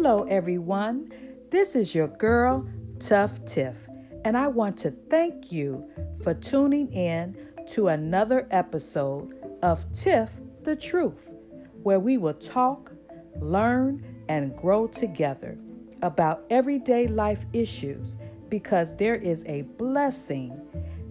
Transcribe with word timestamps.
Hello, 0.00 0.22
everyone. 0.28 1.12
This 1.50 1.74
is 1.74 1.92
your 1.92 2.06
girl, 2.06 2.64
Tuff 3.00 3.44
Tiff, 3.46 3.74
and 4.24 4.38
I 4.38 4.46
want 4.46 4.76
to 4.78 4.92
thank 4.92 5.50
you 5.50 5.90
for 6.22 6.34
tuning 6.34 6.86
in 6.92 7.36
to 7.70 7.88
another 7.88 8.46
episode 8.52 9.34
of 9.60 9.92
Tiff 9.92 10.30
the 10.62 10.76
Truth, 10.76 11.32
where 11.82 11.98
we 11.98 12.16
will 12.16 12.34
talk, 12.34 12.92
learn, 13.40 14.22
and 14.28 14.54
grow 14.56 14.86
together 14.86 15.58
about 16.02 16.44
everyday 16.48 17.08
life 17.08 17.44
issues 17.52 18.16
because 18.50 18.94
there 18.94 19.16
is 19.16 19.42
a 19.46 19.62
blessing 19.62 20.60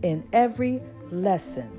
in 0.01 0.25
every 0.31 0.81
lesson. 1.11 1.69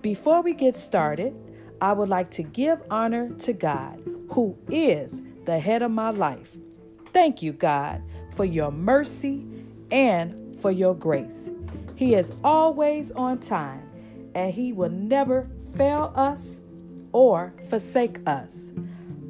Before 0.00 0.42
we 0.42 0.54
get 0.54 0.76
started, 0.76 1.34
I 1.80 1.92
would 1.92 2.08
like 2.08 2.30
to 2.32 2.44
give 2.44 2.80
honor 2.88 3.30
to 3.30 3.52
God, 3.52 4.00
who 4.30 4.56
is 4.68 5.22
the 5.44 5.58
head 5.58 5.82
of 5.82 5.90
my 5.90 6.10
life. 6.10 6.56
Thank 7.12 7.42
you, 7.42 7.52
God, 7.52 8.02
for 8.34 8.44
your 8.44 8.70
mercy 8.70 9.44
and 9.90 10.56
for 10.60 10.70
your 10.70 10.94
grace. 10.94 11.50
He 11.96 12.14
is 12.14 12.32
always 12.44 13.12
on 13.12 13.38
time 13.38 13.88
and 14.34 14.52
He 14.52 14.72
will 14.72 14.90
never 14.90 15.48
fail 15.76 16.12
us 16.14 16.60
or 17.12 17.52
forsake 17.68 18.18
us. 18.26 18.72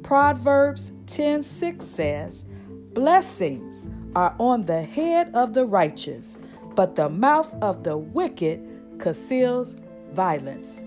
Proverbs 0.03 0.91
10 1.07 1.43
6 1.43 1.85
says, 1.85 2.45
Blessings 2.93 3.89
are 4.15 4.35
on 4.39 4.65
the 4.65 4.83
head 4.83 5.31
of 5.33 5.53
the 5.53 5.65
righteous, 5.65 6.37
but 6.75 6.95
the 6.95 7.09
mouth 7.09 7.53
of 7.61 7.83
the 7.83 7.97
wicked 7.97 8.99
conceals 8.99 9.75
violence. 10.11 10.83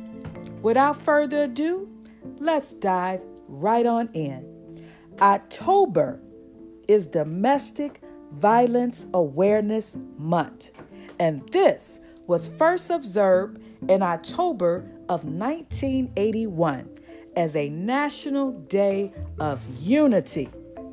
Without 0.63 0.97
further 0.97 1.45
ado, 1.45 1.89
let's 2.39 2.73
dive 2.75 3.23
right 3.49 3.87
on 3.87 4.09
in. 4.15 4.51
October 5.21 6.21
is 6.89 7.07
Domestic 7.07 8.01
Violence 8.33 9.07
Awareness 9.15 9.97
Month, 10.19 10.73
and 11.21 11.49
this 11.51 12.01
was 12.27 12.49
first 12.49 12.91
observed 12.91 13.63
in 13.89 14.03
October 14.03 14.91
of 15.09 15.25
1981 15.25 16.89
as 17.37 17.55
a 17.55 17.69
National 17.69 18.53
Day 18.53 19.13
of 19.39 19.65
Unity. 19.81 20.49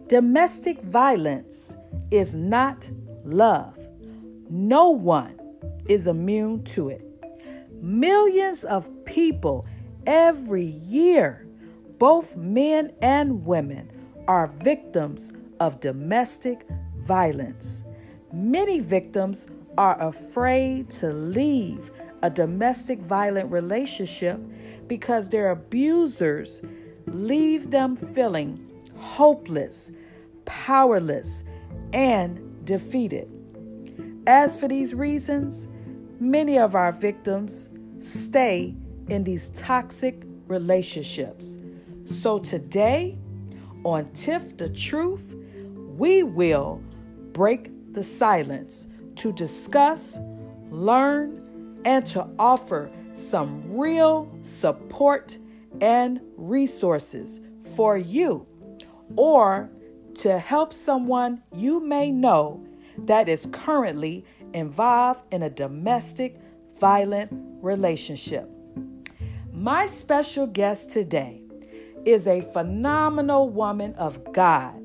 Domestic 0.07 0.79
violence 0.81 1.75
is 2.11 2.35
not 2.35 2.91
love. 3.23 3.77
No 4.49 4.91
one 4.91 5.39
is 5.87 6.05
immune 6.05 6.63
to 6.65 6.89
it. 6.89 7.01
Millions 7.81 8.65
of 8.65 8.87
people 9.05 9.65
every 10.05 10.63
year, 10.65 11.47
both 11.97 12.35
men 12.35 12.91
and 13.01 13.45
women, 13.45 13.90
are 14.31 14.47
victims 14.47 15.33
of 15.59 15.81
domestic 15.81 16.65
violence. 16.99 17.83
Many 18.31 18.79
victims 18.79 19.45
are 19.77 20.01
afraid 20.01 20.89
to 20.91 21.11
leave 21.11 21.91
a 22.23 22.29
domestic 22.29 22.99
violent 22.99 23.51
relationship 23.51 24.39
because 24.87 25.27
their 25.27 25.51
abusers 25.51 26.61
leave 27.07 27.71
them 27.71 27.97
feeling 27.97 28.65
hopeless, 28.95 29.91
powerless, 30.45 31.43
and 31.91 32.65
defeated. 32.65 33.29
As 34.27 34.57
for 34.57 34.69
these 34.69 34.95
reasons, 34.95 35.67
many 36.21 36.57
of 36.57 36.73
our 36.73 36.93
victims 36.93 37.67
stay 37.99 38.77
in 39.09 39.25
these 39.25 39.49
toxic 39.55 40.23
relationships. 40.47 41.57
So 42.05 42.39
today, 42.39 43.17
on 43.83 44.11
Tiff 44.13 44.57
the 44.57 44.69
Truth, 44.69 45.35
we 45.97 46.23
will 46.23 46.81
break 47.33 47.69
the 47.93 48.03
silence 48.03 48.87
to 49.15 49.31
discuss, 49.33 50.19
learn, 50.69 51.79
and 51.85 52.05
to 52.07 52.27
offer 52.37 52.91
some 53.13 53.63
real 53.67 54.31
support 54.41 55.37
and 55.79 56.21
resources 56.37 57.39
for 57.75 57.97
you 57.97 58.47
or 59.15 59.69
to 60.15 60.39
help 60.39 60.73
someone 60.73 61.41
you 61.53 61.79
may 61.79 62.11
know 62.11 62.65
that 62.97 63.27
is 63.27 63.47
currently 63.51 64.25
involved 64.53 65.21
in 65.31 65.43
a 65.43 65.49
domestic 65.49 66.37
violent 66.79 67.29
relationship. 67.61 68.49
My 69.51 69.87
special 69.87 70.47
guest 70.47 70.89
today 70.89 71.40
is 72.05 72.27
a 72.27 72.41
phenomenal 72.41 73.49
woman 73.49 73.93
of 73.95 74.33
God. 74.33 74.81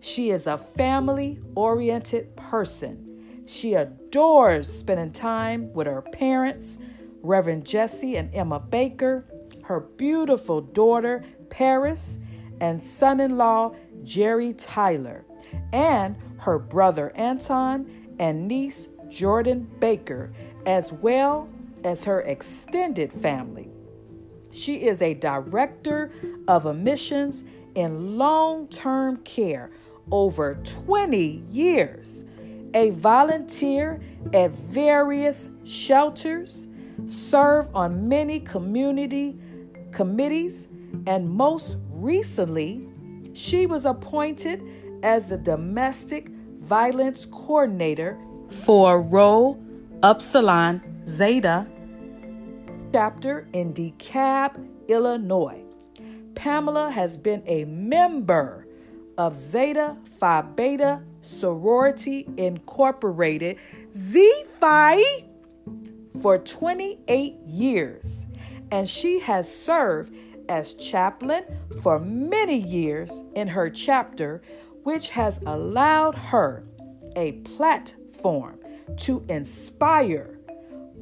She 0.00 0.30
is 0.30 0.46
a 0.46 0.58
family 0.58 1.40
oriented 1.54 2.36
person. 2.36 3.44
She 3.46 3.74
adores 3.74 4.72
spending 4.72 5.12
time 5.12 5.72
with 5.72 5.86
her 5.86 6.02
parents, 6.02 6.78
Reverend 7.22 7.64
Jesse 7.64 8.16
and 8.16 8.34
Emma 8.34 8.58
Baker, 8.58 9.26
her 9.64 9.80
beautiful 9.80 10.60
daughter, 10.60 11.24
Paris, 11.50 12.18
and 12.60 12.82
son 12.82 13.20
in 13.20 13.36
law, 13.36 13.74
Jerry 14.02 14.54
Tyler, 14.54 15.24
and 15.72 16.16
her 16.38 16.58
brother, 16.58 17.12
Anton, 17.14 18.14
and 18.18 18.48
niece, 18.48 18.88
Jordan 19.08 19.70
Baker, 19.78 20.32
as 20.66 20.92
well 20.92 21.48
as 21.84 22.04
her 22.04 22.20
extended 22.22 23.12
family. 23.12 23.71
She 24.52 24.86
is 24.86 25.00
a 25.00 25.14
director 25.14 26.10
of 26.46 26.66
admissions 26.66 27.44
in 27.74 28.18
long 28.18 28.68
term 28.68 29.16
care 29.18 29.70
over 30.10 30.56
20 30.62 31.44
years, 31.50 32.24
a 32.74 32.90
volunteer 32.90 34.00
at 34.34 34.50
various 34.52 35.48
shelters, 35.64 36.68
served 37.08 37.70
on 37.74 38.08
many 38.08 38.40
community 38.40 39.38
committees, 39.90 40.68
and 41.06 41.28
most 41.28 41.76
recently, 41.90 42.86
she 43.32 43.66
was 43.66 43.84
appointed 43.84 44.62
as 45.02 45.28
the 45.28 45.38
domestic 45.38 46.28
violence 46.60 47.26
coordinator 47.26 48.18
for 48.48 49.00
Rho 49.00 49.58
Upsilon 50.02 50.82
Zeta 51.08 51.66
chapter 52.92 53.48
in 53.54 53.72
DeKalb, 53.72 54.68
Illinois. 54.86 55.62
Pamela 56.34 56.90
has 56.90 57.16
been 57.16 57.42
a 57.46 57.64
member 57.64 58.66
of 59.16 59.38
Zeta 59.38 59.96
Phi 60.18 60.42
Beta 60.42 61.00
Sorority 61.22 62.28
Incorporated, 62.36 63.56
Z 63.94 64.44
Phi, 64.60 65.02
for 66.20 66.36
28 66.38 67.34
years, 67.46 68.26
and 68.70 68.88
she 68.88 69.20
has 69.20 69.50
served 69.50 70.14
as 70.50 70.74
chaplain 70.74 71.44
for 71.82 71.98
many 71.98 72.58
years 72.58 73.24
in 73.34 73.48
her 73.48 73.70
chapter, 73.70 74.42
which 74.82 75.10
has 75.10 75.40
allowed 75.46 76.14
her 76.14 76.64
a 77.16 77.32
platform 77.32 78.58
to 78.98 79.24
inspire, 79.28 80.38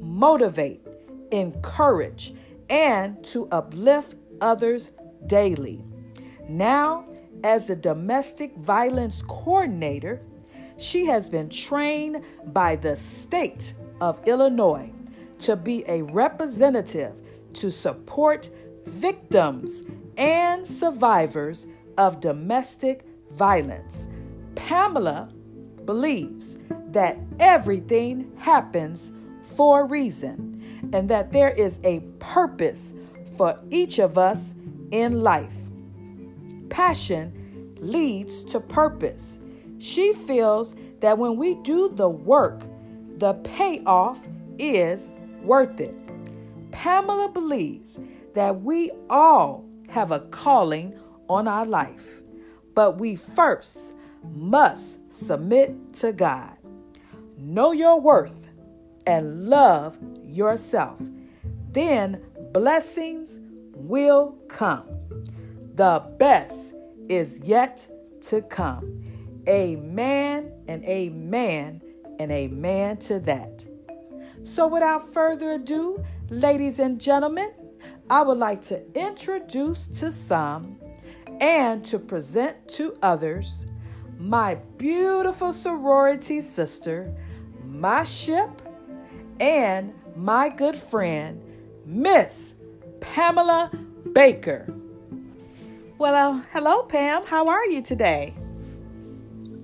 motivate, 0.01 0.87
encourage, 1.31 2.33
and 2.69 3.23
to 3.25 3.49
uplift 3.51 4.15
others 4.41 4.93
daily. 5.27 5.85
Now, 6.49 7.07
as 7.43 7.67
the 7.67 7.77
domestic 7.77 8.57
violence 8.57 9.23
coordinator, 9.23 10.21
she 10.79 11.07
has 11.07 11.29
been 11.29 11.49
trained 11.49 12.25
by 12.47 12.77
the 12.77 12.97
state 12.97 13.75
of 14.01 14.27
Illinois 14.27 14.91
to 15.41 15.57
be 15.57 15.85
a 15.87 16.03
representative 16.03 17.15
to 17.55 17.71
support 17.71 18.49
victims 18.87 19.83
and 20.17 20.67
survivors 20.67 21.67
of 21.99 22.21
domestic 22.21 23.05
violence. 23.33 24.07
Pamela 24.55 25.33
believes 25.85 26.57
that 26.89 27.19
everything 27.39 28.33
happens 28.39 29.13
for 29.45 29.83
a 29.83 29.85
reason 29.85 30.50
and 30.93 31.09
that 31.09 31.33
there 31.33 31.51
is 31.51 31.79
a 31.85 32.01
purpose 32.19 32.93
for 33.37 33.61
each 33.71 33.99
of 33.99 34.19
us 34.19 34.55
in 34.91 35.23
life. 35.23 35.55
Passion 36.69 37.75
leads 37.79 38.45
to 38.45 38.61
purpose. 38.61 39.39
She 39.79 40.13
feels 40.13 40.75
that 41.01 41.19
when 41.19 41.37
we 41.37 41.55
do 41.63 41.89
the 41.89 42.09
work, 42.09 42.63
the 43.19 43.35
payoff 43.35 44.19
is 44.59 45.11
worth 45.43 45.81
it. 45.81 45.95
Pamela 46.71 47.29
believes 47.29 47.99
that 48.35 48.63
we 48.63 48.91
all 49.09 49.65
have 49.89 50.13
a 50.13 50.21
calling 50.21 50.95
on 51.29 51.49
our 51.49 51.67
life, 51.67 52.21
but 52.75 52.99
we 52.99 53.17
first 53.17 53.95
must 54.35 54.99
submit 55.13 55.95
to 55.95 56.13
God. 56.13 56.57
Know 57.39 57.73
your 57.73 58.01
worth 58.01 58.49
and 59.11 59.49
love 59.49 59.99
yourself. 60.23 60.97
Then 61.73 62.23
blessings 62.53 63.41
will 63.75 64.37
come. 64.47 64.87
The 65.75 66.05
best 66.17 66.75
is 67.09 67.41
yet 67.43 67.89
to 68.29 68.41
come. 68.43 69.03
Amen 69.49 70.53
and 70.69 70.85
amen 70.85 71.83
and 72.21 72.31
amen 72.31 72.99
to 72.99 73.19
that. 73.21 73.67
So, 74.45 74.69
without 74.69 75.13
further 75.13 75.53
ado, 75.55 76.05
ladies 76.29 76.79
and 76.79 77.01
gentlemen, 77.01 77.51
I 78.09 78.23
would 78.23 78.39
like 78.39 78.63
to 78.63 78.81
introduce 78.95 79.87
to 79.87 80.13
some 80.13 80.79
and 81.41 81.85
to 81.87 81.99
present 81.99 82.69
to 82.77 82.97
others 83.03 83.67
my 84.19 84.55
beautiful 84.77 85.53
sorority 85.53 86.41
sister, 86.41 87.13
my 87.65 88.05
ship, 88.05 88.63
and 89.41 89.93
my 90.15 90.51
good 90.51 90.77
friend, 90.77 91.43
Miss 91.87 92.55
Pamela 93.01 93.71
Baker. 94.13 94.73
Well, 95.99 96.15
uh, 96.15 96.43
hello, 96.53 96.83
Pam. 96.83 97.25
How 97.27 97.49
are 97.49 97.67
you 97.67 97.83
today? 97.83 98.35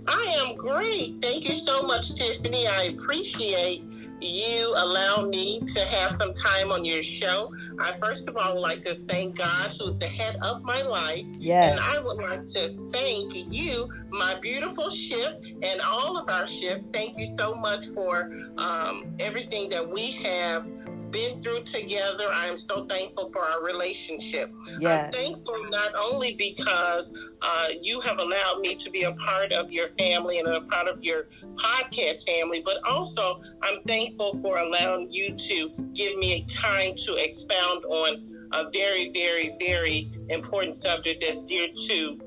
I 0.09 0.23
am 0.39 0.57
great. 0.57 1.21
Thank 1.21 1.49
you 1.49 1.57
so 1.57 1.83
much, 1.83 2.15
Tiffany. 2.15 2.67
I 2.67 2.85
appreciate 2.85 3.85
you 4.21 4.73
allow 4.77 5.27
me 5.27 5.61
to 5.75 5.85
have 5.85 6.17
some 6.19 6.35
time 6.35 6.73
on 6.73 6.85
your 6.85 7.03
show. 7.03 7.53
I 7.79 7.97
first 8.01 8.27
of 8.29 8.37
all 8.37 8.55
would 8.55 8.61
like 8.61 8.85
to 8.85 8.99
thank 9.09 9.37
God, 9.37 9.77
who's 9.79 9.99
the 9.99 10.09
head 10.09 10.39
of 10.43 10.63
my 10.63 10.83
life. 10.83 11.25
Yes. 11.39 11.73
And 11.73 11.81
I 11.81 12.03
would 12.03 12.17
like 12.17 12.49
to 12.49 12.69
thank 12.91 13.33
you, 13.35 13.89
my 14.11 14.39
beautiful 14.41 14.91
ship, 14.91 15.43
and 15.63 15.81
all 15.81 16.17
of 16.17 16.29
our 16.29 16.47
ships. 16.47 16.85
Thank 16.93 17.19
you 17.19 17.35
so 17.39 17.55
much 17.55 17.87
for 17.89 18.33
um, 18.59 19.15
everything 19.19 19.69
that 19.71 19.89
we 19.89 20.13
have 20.13 20.67
been 21.17 21.41
through 21.41 21.63
together. 21.63 22.29
I 22.31 22.47
am 22.47 22.59
so 22.59 22.85
thankful 22.87 23.31
for 23.33 23.41
our 23.41 23.65
relationship. 23.65 24.53
Yes. 24.79 25.07
I'm 25.07 25.13
thankful 25.13 25.65
not 25.71 25.93
only 25.99 26.35
because 26.35 27.07
uh, 27.41 27.69
you 27.81 28.01
have 28.03 28.19
allowed 28.19 28.61
me 28.61 28.75
to 28.77 28.91
be 28.91 29.05
a 29.05 29.13
part 29.13 29.51
of 29.53 29.73
your 29.73 29.89
family 29.99 30.39
and 30.39 30.47
a 30.47 30.61
part 30.63 30.89
of 30.89 31.03
your 31.03 31.29
podcast 31.57 32.27
family, 32.27 32.63
but 32.63 32.77
also 32.87 33.41
I'm 33.63 33.83
thankful 33.87 34.39
for 34.43 34.59
allowing 34.59 35.11
you 35.11 35.35
to 35.37 35.71
give 35.95 36.19
me 36.19 36.29
a 36.35 36.53
time 36.53 36.95
to 37.07 37.15
expound 37.15 37.85
on 37.87 38.51
a 38.53 38.71
very, 38.71 39.11
very, 39.15 39.57
very 39.59 40.13
important 40.29 40.77
subject 40.77 41.25
that's 41.27 41.39
dear 41.49 41.69
to 41.89 42.19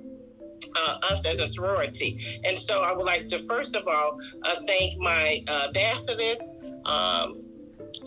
uh, 0.75 0.97
us 1.11 1.25
as 1.25 1.39
a 1.39 1.47
sorority. 1.47 2.41
And 2.43 2.57
so 2.57 2.81
I 2.81 2.91
would 2.93 3.05
like 3.05 3.27
to 3.29 3.45
first 3.47 3.75
of 3.75 3.87
all 3.87 4.17
uh, 4.45 4.55
thank 4.65 4.97
my 4.99 5.43
uh, 5.47 5.67
ambassadors, 5.67 6.37
um, 6.85 7.43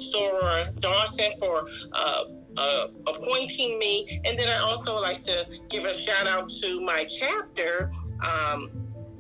Sora 0.01 0.73
Dawson, 0.81 1.33
for 1.39 1.67
uh, 1.93 2.25
uh, 2.57 2.87
appointing 3.07 3.79
me. 3.79 4.21
And 4.25 4.39
then 4.39 4.49
I 4.49 4.59
also 4.59 5.01
like 5.01 5.25
to 5.25 5.47
give 5.71 5.85
a 5.85 5.97
shout 5.97 6.27
out 6.27 6.51
to 6.63 6.81
my 6.81 7.05
chapter. 7.05 7.91
Um, 8.25 8.71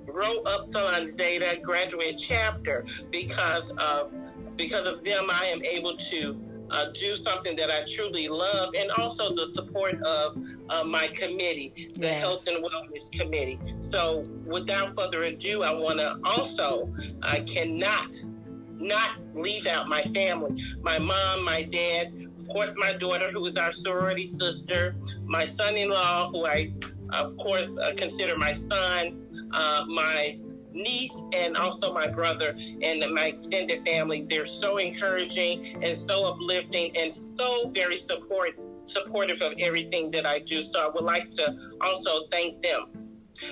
Rho 0.07 0.43
Upsilon 0.43 1.17
Zeta 1.17 1.59
graduate 1.63 2.17
chapter 2.19 2.85
because 3.11 3.73
of 3.79 4.13
because 4.57 4.87
of 4.87 5.03
them 5.05 5.29
I 5.31 5.47
am 5.47 5.65
able 5.65 5.97
to 5.97 6.39
uh, 6.71 6.87
do 6.93 7.17
something 7.17 7.55
that 7.57 7.71
I 7.71 7.85
truly 7.95 8.29
love, 8.29 8.75
and 8.77 8.91
also 8.93 9.35
the 9.35 9.49
support 9.55 10.03
of 10.03 10.37
uh, 10.71 10.85
my 10.85 11.09
committee, 11.09 11.93
the 11.95 12.07
Yes. 12.07 12.23
Health 12.23 12.47
and 12.49 12.65
Wellness 12.65 13.11
Committee. 13.13 13.59
So, 13.81 14.27
without 14.45 14.95
further 14.97 15.25
ado, 15.25 15.63
I 15.63 15.73
want 15.73 15.99
to 15.99 16.19
also, 16.25 16.93
I 17.23 17.41
cannot 17.41 18.21
not 18.83 19.19
leave 19.35 19.67
out 19.67 19.89
my 19.89 20.03
family, 20.03 20.63
my 20.83 20.99
mom, 20.99 21.45
my 21.45 21.63
dad, 21.63 22.13
of 22.41 22.49
course, 22.49 22.71
my 22.77 22.93
daughter, 22.93 23.31
who 23.31 23.47
is 23.47 23.57
our 23.57 23.73
sorority 23.73 24.27
sister, 24.27 24.95
my 25.25 25.47
son-in-law, 25.47 26.31
who 26.31 26.47
I, 26.47 26.73
of 27.11 27.37
course, 27.37 27.77
uh, 27.77 27.93
consider 27.97 28.37
my 28.37 28.53
son, 28.53 29.49
uh, 29.53 29.85
my 29.89 30.39
niece 30.75 31.15
and 31.35 31.57
also 31.57 31.93
my 31.93 32.07
brother 32.07 32.57
and 32.57 33.05
my 33.15 33.27
extended 33.27 33.85
family. 33.85 34.27
They're 34.29 34.47
so 34.47 34.79
encouraging 34.79 35.83
and 35.83 35.97
so 35.97 36.25
uplifting 36.25 36.97
and 36.97 37.15
so 37.15 37.71
very 37.75 37.99
support 37.99 38.59
supportive 38.87 39.41
of 39.43 39.53
everything 39.59 40.11
that 40.11 40.27
I 40.27 40.41
do. 40.41 40.63
So 40.63 40.81
I 40.81 40.89
would 40.89 41.05
like 41.05 41.31
to 41.37 41.57
also 41.81 42.27
thank 42.31 42.63
them. 42.63 42.87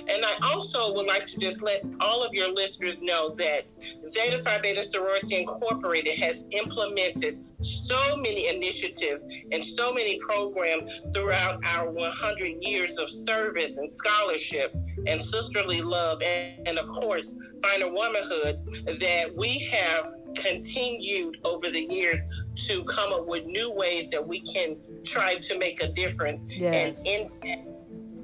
And 0.07 0.23
I 0.25 0.35
also 0.43 0.93
would 0.93 1.05
like 1.05 1.27
to 1.27 1.37
just 1.37 1.61
let 1.61 1.83
all 1.99 2.23
of 2.23 2.33
your 2.33 2.53
listeners 2.53 2.97
know 3.01 3.35
that 3.35 3.65
Zeta 4.11 4.41
Phi 4.43 4.59
Beta 4.59 4.83
Sorority 4.83 5.35
Incorporated 5.37 6.17
has 6.19 6.43
implemented 6.51 7.43
so 7.87 8.17
many 8.17 8.47
initiatives 8.47 9.23
and 9.51 9.63
so 9.63 9.93
many 9.93 10.19
programs 10.19 10.91
throughout 11.13 11.59
our 11.65 11.89
100 11.91 12.63
years 12.63 12.97
of 12.97 13.09
service 13.27 13.73
and 13.77 13.89
scholarship 13.91 14.75
and 15.07 15.21
sisterly 15.21 15.81
love 15.81 16.21
and, 16.21 16.67
and 16.67 16.77
of 16.79 16.87
course, 16.89 17.33
finer 17.63 17.91
womanhood 17.91 18.59
that 18.99 19.33
we 19.35 19.59
have 19.71 20.05
continued 20.35 21.37
over 21.43 21.69
the 21.69 21.85
years 21.89 22.19
to 22.67 22.83
come 22.85 23.13
up 23.13 23.27
with 23.27 23.45
new 23.45 23.71
ways 23.71 24.07
that 24.11 24.25
we 24.25 24.41
can 24.53 24.75
try 25.05 25.35
to 25.35 25.57
make 25.57 25.81
a 25.83 25.87
difference 25.87 26.41
Yes. 26.49 26.97
and 27.05 27.07
impact 27.41 27.67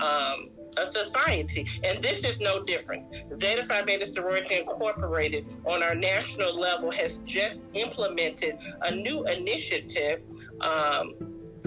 um, 0.01 0.49
a 0.77 0.91
society. 0.93 1.65
And 1.83 2.03
this 2.03 2.23
is 2.23 2.39
no 2.39 2.63
different. 2.63 3.07
Zeta 3.41 3.65
Phi 3.65 3.81
Beta 3.83 4.07
Sorority 4.07 4.55
Incorporated 4.55 5.45
on 5.65 5.83
our 5.83 5.95
national 5.95 6.59
level 6.59 6.91
has 6.91 7.19
just 7.25 7.59
implemented 7.73 8.57
a 8.83 8.91
new 8.91 9.25
initiative 9.25 10.21
um, 10.61 11.13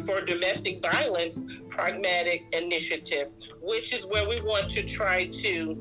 for 0.07 0.21
domestic 0.23 0.81
violence 0.81 1.39
pragmatic 1.69 2.43
initiative, 2.53 3.29
which 3.63 3.93
is 3.95 4.05
where 4.07 4.29
we 4.29 4.41
want 4.41 4.71
to 4.71 4.83
try 4.83 5.27
to 5.27 5.77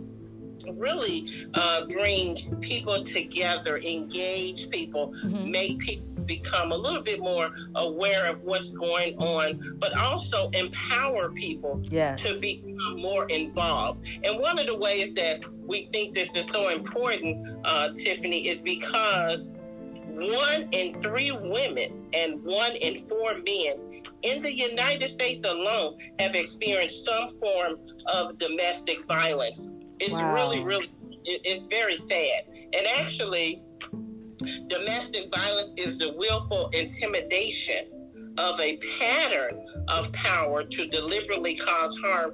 really 0.73 1.47
uh, 1.55 1.85
bring 1.85 2.55
people 2.61 3.03
together, 3.03 3.77
engage 3.79 4.69
people, 4.69 5.13
Mhm. 5.25 5.49
make 5.49 5.79
people 5.79 6.18
become 6.29 6.71
a 6.71 6.77
little 6.77 7.01
bit 7.01 7.19
more 7.19 7.49
aware 7.75 8.27
of 8.31 8.41
what's 8.43 8.69
going 8.69 9.17
on, 9.17 9.77
but 9.79 9.97
also 9.97 10.49
empower 10.53 11.31
people 11.31 11.81
Yes. 11.89 12.21
to 12.21 12.39
become 12.39 13.01
more 13.01 13.25
involved. 13.29 14.05
And 14.23 14.39
one 14.39 14.59
of 14.59 14.67
the 14.67 14.75
ways 14.77 15.13
that 15.15 15.41
we 15.65 15.89
think 15.91 16.13
this 16.13 16.29
is 16.35 16.45
so 16.53 16.69
important, 16.69 17.65
uh, 17.65 17.89
Tiffany, 17.97 18.47
is 18.47 18.61
because 18.61 19.41
one 20.13 20.69
in 20.71 21.01
three 21.01 21.31
women 21.31 22.07
and 22.13 22.43
one 22.43 22.75
in 22.75 23.07
four 23.07 23.33
men 23.35 24.03
in 24.21 24.41
the 24.41 24.53
United 24.53 25.11
States 25.11 25.45
alone 25.47 25.97
have 26.19 26.35
experienced 26.35 27.05
some 27.05 27.29
form 27.39 27.73
of 28.13 28.37
domestic 28.37 28.97
violence. 29.07 29.59
It's 29.99 30.13
Wow. 30.13 30.33
really, 30.35 30.63
really, 30.63 30.89
it's 31.25 31.65
very 31.67 31.97
sad. 31.97 32.41
And 32.73 32.85
actually, 32.97 33.61
domestic 34.67 35.29
violence 35.33 35.71
is 35.77 35.97
the 35.97 36.13
willful 36.15 36.69
intimidation 36.73 38.33
of 38.37 38.59
a 38.59 38.77
pattern 38.99 39.65
of 39.89 40.11
power 40.13 40.63
to 40.63 40.87
deliberately 40.87 41.55
cause 41.57 41.97
harm 42.03 42.31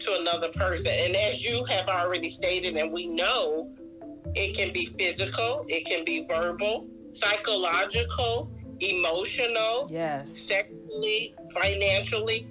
to 0.00 0.16
another 0.20 0.48
person. 0.54 0.92
And 0.92 1.16
as 1.16 1.42
you 1.42 1.64
have 1.64 1.88
already 1.88 2.30
stated, 2.30 2.76
and 2.76 2.92
we 2.92 3.06
know, 3.06 3.74
it 4.34 4.56
can 4.56 4.72
be 4.72 4.86
physical, 4.98 5.64
it 5.68 5.86
can 5.86 6.04
be 6.04 6.24
verbal, 6.28 6.88
psychological, 7.14 8.50
emotional, 8.80 9.88
Yes. 9.90 10.30
sexually, 10.38 11.34
financially. 11.52 12.46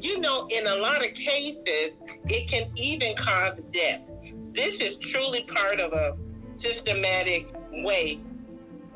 You 0.00 0.18
know, 0.18 0.48
in 0.50 0.66
a 0.66 0.74
lot 0.76 1.06
of 1.06 1.14
cases, 1.14 1.92
it 2.28 2.48
can 2.48 2.70
even 2.76 3.14
cause 3.16 3.58
death. 3.72 4.00
This 4.52 4.80
is 4.80 4.96
truly 4.98 5.42
part 5.44 5.80
of 5.80 5.92
a 5.92 6.16
systematic 6.60 7.46
way 7.72 8.20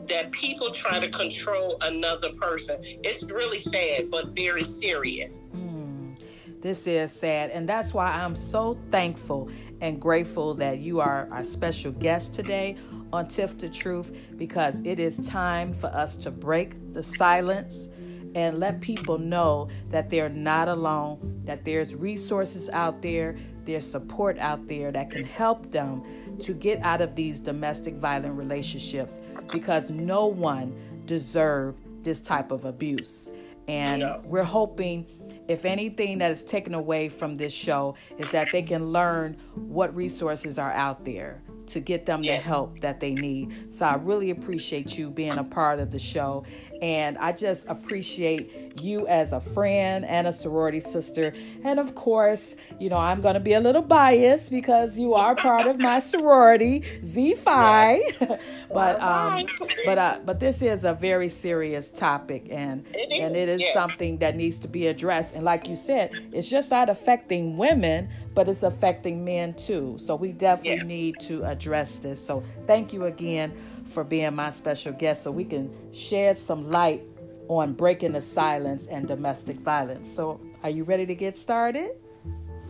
that 0.09 0.33
people 0.33 0.71
try 0.71 0.99
to 0.99 1.09
control 1.09 1.79
another 1.83 2.33
person. 2.33 2.77
It's 2.83 3.23
really 3.25 3.61
sad, 3.61 4.11
but 4.11 4.29
very 4.29 4.65
serious. 4.65 5.37
Mm, 5.55 6.21
this 6.61 6.87
is 6.87 7.13
sad. 7.13 7.51
And 7.51 7.69
that's 7.69 7.93
why 7.95 8.09
I'm 8.09 8.37
so 8.37 8.79
thankful 8.91 9.51
and 9.81 10.01
grateful 10.01 10.55
that 10.55 10.79
you 10.79 11.01
are 11.01 11.29
our 11.31 11.45
special 11.45 11.93
guest 11.93 12.33
today 12.33 12.77
on 13.13 13.29
Tiff 13.29 13.59
the 13.59 13.69
Truth 13.69 14.17
because 14.37 14.81
it 14.85 14.99
is 14.99 15.19
time 15.19 15.73
for 15.75 15.89
us 15.89 16.17
to 16.17 16.31
break 16.31 16.93
the 16.93 17.03
silence 17.03 17.89
and 18.35 18.61
let 18.61 18.81
people 18.81 19.19
know 19.19 19.69
that 19.91 20.11
they're 20.11 20.29
not 20.29 20.69
alone, 20.69 21.41
that 21.45 21.65
there's 21.65 21.95
resources 21.95 22.69
out 22.69 23.01
there, 23.01 23.37
there's 23.66 23.88
support 23.88 24.38
out 24.38 24.66
there 24.68 24.90
that 24.92 25.11
can 25.11 25.25
help 25.25 25.70
them 25.73 26.02
to 26.40 26.54
get 26.54 26.80
out 26.82 27.00
of 27.00 27.14
these 27.14 27.40
domestic 27.40 27.94
violent 27.96 28.35
relationships 28.35 29.20
because 29.52 29.90
no 29.90 30.26
one 30.26 30.75
deserves 31.06 31.78
this 32.02 32.20
type 32.20 32.50
of 32.52 32.64
abuse. 32.64 33.30
And 33.68 34.00
No. 34.00 34.23
we're 34.25 34.44
hoping 34.44 35.06
if 35.49 35.64
anything 35.64 36.18
that 36.18 36.30
is 36.30 36.44
taken 36.44 36.75
away 36.75 37.08
from 37.08 37.37
this 37.37 37.52
show 37.52 37.96
is 38.18 38.30
that 38.30 38.49
they 38.52 38.62
can 38.62 38.92
learn 38.92 39.37
what 39.54 39.94
resources 39.94 40.58
are 40.58 40.73
out 40.73 41.04
there 41.04 41.42
to 41.68 41.80
get 41.80 42.06
them 42.06 42.23
the 42.23 42.37
help 42.37 42.80
that 42.80 43.00
they 43.00 43.14
need. 43.14 43.73
So 43.73 43.87
I 43.87 43.94
really 43.94 44.30
appreciate 44.30 44.96
you 44.99 45.11
being 45.11 45.38
a 45.38 45.44
part 45.44 45.80
of 45.80 45.90
the 45.90 45.99
show. 45.99 46.44
And 46.82 47.16
I 47.18 47.32
just 47.32 47.66
appreciate 47.68 48.80
you 48.80 49.06
as 49.06 49.32
a 49.32 49.40
friend 49.40 50.04
and 50.04 50.26
a 50.26 50.32
sorority 50.32 50.80
sister. 50.80 51.32
And 51.64 51.80
of 51.80 51.94
course, 51.94 52.56
you 52.78 52.90
know, 52.90 52.99
I'm 52.99 53.20
going 53.23 53.35
to 53.35 53.40
be 53.40 53.54
a 53.54 53.61
little 53.61 53.82
biased 53.82 54.50
because 54.50 54.99
you 54.99 55.14
are 55.14 55.35
part 55.35 55.66
of 55.66 55.78
my 55.78 56.00
sorority, 56.00 56.85
Z 57.04 57.35
Phi. 57.37 58.00
but 58.73 59.00
um, 59.00 59.46
but 59.85 59.99
uh, 59.99 60.18
but 60.25 60.40
this 60.40 60.61
is 60.62 60.85
a 60.85 60.92
very 60.92 61.28
serious 61.28 61.90
topic, 61.90 62.46
and 62.50 62.85
It 62.92 63.23
and 63.23 63.37
it 63.37 63.49
is 63.49 63.61
yeah. 63.62 63.73
something 63.73 64.18
that 64.18 64.37
needs 64.37 64.58
to 64.61 64.68
be 64.68 64.87
addressed. 64.87 65.35
And 65.35 65.44
like 65.44 65.68
you 65.68 65.76
said, 65.76 66.11
it's 66.32 66.49
just 66.49 66.70
not 66.70 66.88
affecting 66.90 67.56
women, 67.56 68.08
but 68.37 68.49
it's 68.50 68.62
affecting 68.62 69.25
men 69.25 69.55
too. 69.55 69.97
So 69.99 70.14
we 70.14 70.31
definitely 70.31 70.76
Yeah. 70.76 70.83
need 70.83 71.21
to 71.21 71.43
address 71.45 71.97
this. 71.97 72.25
So 72.25 72.43
thank 72.66 72.93
you 72.93 73.07
again 73.07 73.55
for 73.87 74.05
being 74.05 74.35
my 74.35 74.50
special 74.50 74.93
guest, 74.93 75.23
so 75.23 75.33
we 75.33 75.45
can 75.45 75.71
shed 75.93 76.38
some 76.38 76.71
light 76.71 77.02
on 77.49 77.73
breaking 77.73 78.12
the 78.12 78.21
silence 78.21 78.87
and 78.88 79.09
domestic 79.09 79.57
violence. 79.61 80.12
So 80.12 80.38
are 80.62 80.69
you 80.69 80.85
ready 80.85 81.07
to 81.07 81.14
get 81.14 81.38
started? 81.38 81.93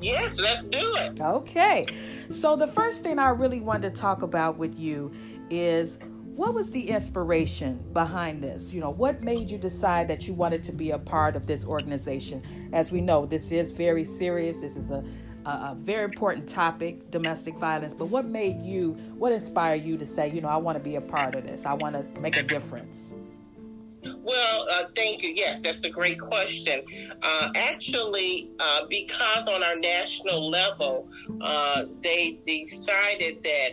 Yes, 0.00 0.38
let's 0.38 0.62
do 0.68 0.94
it. 0.94 1.20
Okay. 1.20 1.86
So 2.30 2.54
the 2.54 2.68
first 2.68 3.02
thing 3.02 3.18
I 3.18 3.30
really 3.30 3.60
wanted 3.60 3.92
to 3.94 4.00
talk 4.00 4.22
about 4.22 4.58
with 4.58 4.78
you 4.78 5.10
is 5.50 5.98
what 6.36 6.52
was 6.52 6.70
the 6.70 6.90
inspiration 6.90 7.82
behind 7.94 8.44
this? 8.44 8.72
You 8.72 8.82
know, 8.82 8.90
what 8.90 9.22
made 9.22 9.50
you 9.50 9.56
decide 9.56 10.06
that 10.08 10.28
you 10.28 10.34
wanted 10.34 10.62
to 10.64 10.72
be 10.72 10.90
a 10.90 10.98
part 10.98 11.34
of 11.34 11.46
this 11.46 11.64
organization? 11.64 12.42
As 12.74 12.92
we 12.92 13.00
know, 13.00 13.24
this 13.24 13.50
is 13.50 13.72
very 13.72 14.04
serious. 14.04 14.58
This 14.58 14.76
is 14.76 14.90
a 14.90 15.02
a, 15.46 15.72
a 15.72 15.76
very 15.78 16.04
important 16.04 16.48
topic, 16.48 17.10
domestic 17.10 17.56
violence. 17.56 17.94
But 17.94 18.06
what 18.06 18.26
made 18.26 18.60
you, 18.62 18.92
what 19.16 19.32
inspired 19.32 19.82
you 19.82 19.96
to 19.96 20.06
say, 20.06 20.30
you 20.30 20.40
know, 20.40 20.48
I 20.48 20.56
want 20.56 20.76
to 20.76 20.84
be 20.84 20.96
a 20.96 21.00
part 21.00 21.34
of 21.34 21.44
this. 21.44 21.64
I 21.64 21.74
want 21.74 21.94
to 21.94 22.20
make 22.20 22.36
a 22.36 22.42
difference. 22.42 23.14
Well, 24.02 24.66
uh, 24.70 24.84
thank 24.94 25.22
you. 25.22 25.32
Yes, 25.34 25.60
that's 25.62 25.84
a 25.84 25.90
great 25.90 26.20
question. 26.20 26.82
Uh, 27.22 27.48
actually, 27.54 28.50
uh, 28.60 28.80
because 28.88 29.48
on 29.48 29.62
our 29.62 29.76
national 29.76 30.50
level, 30.50 31.08
uh, 31.40 31.84
they 32.02 32.38
decided 32.44 33.42
that 33.42 33.70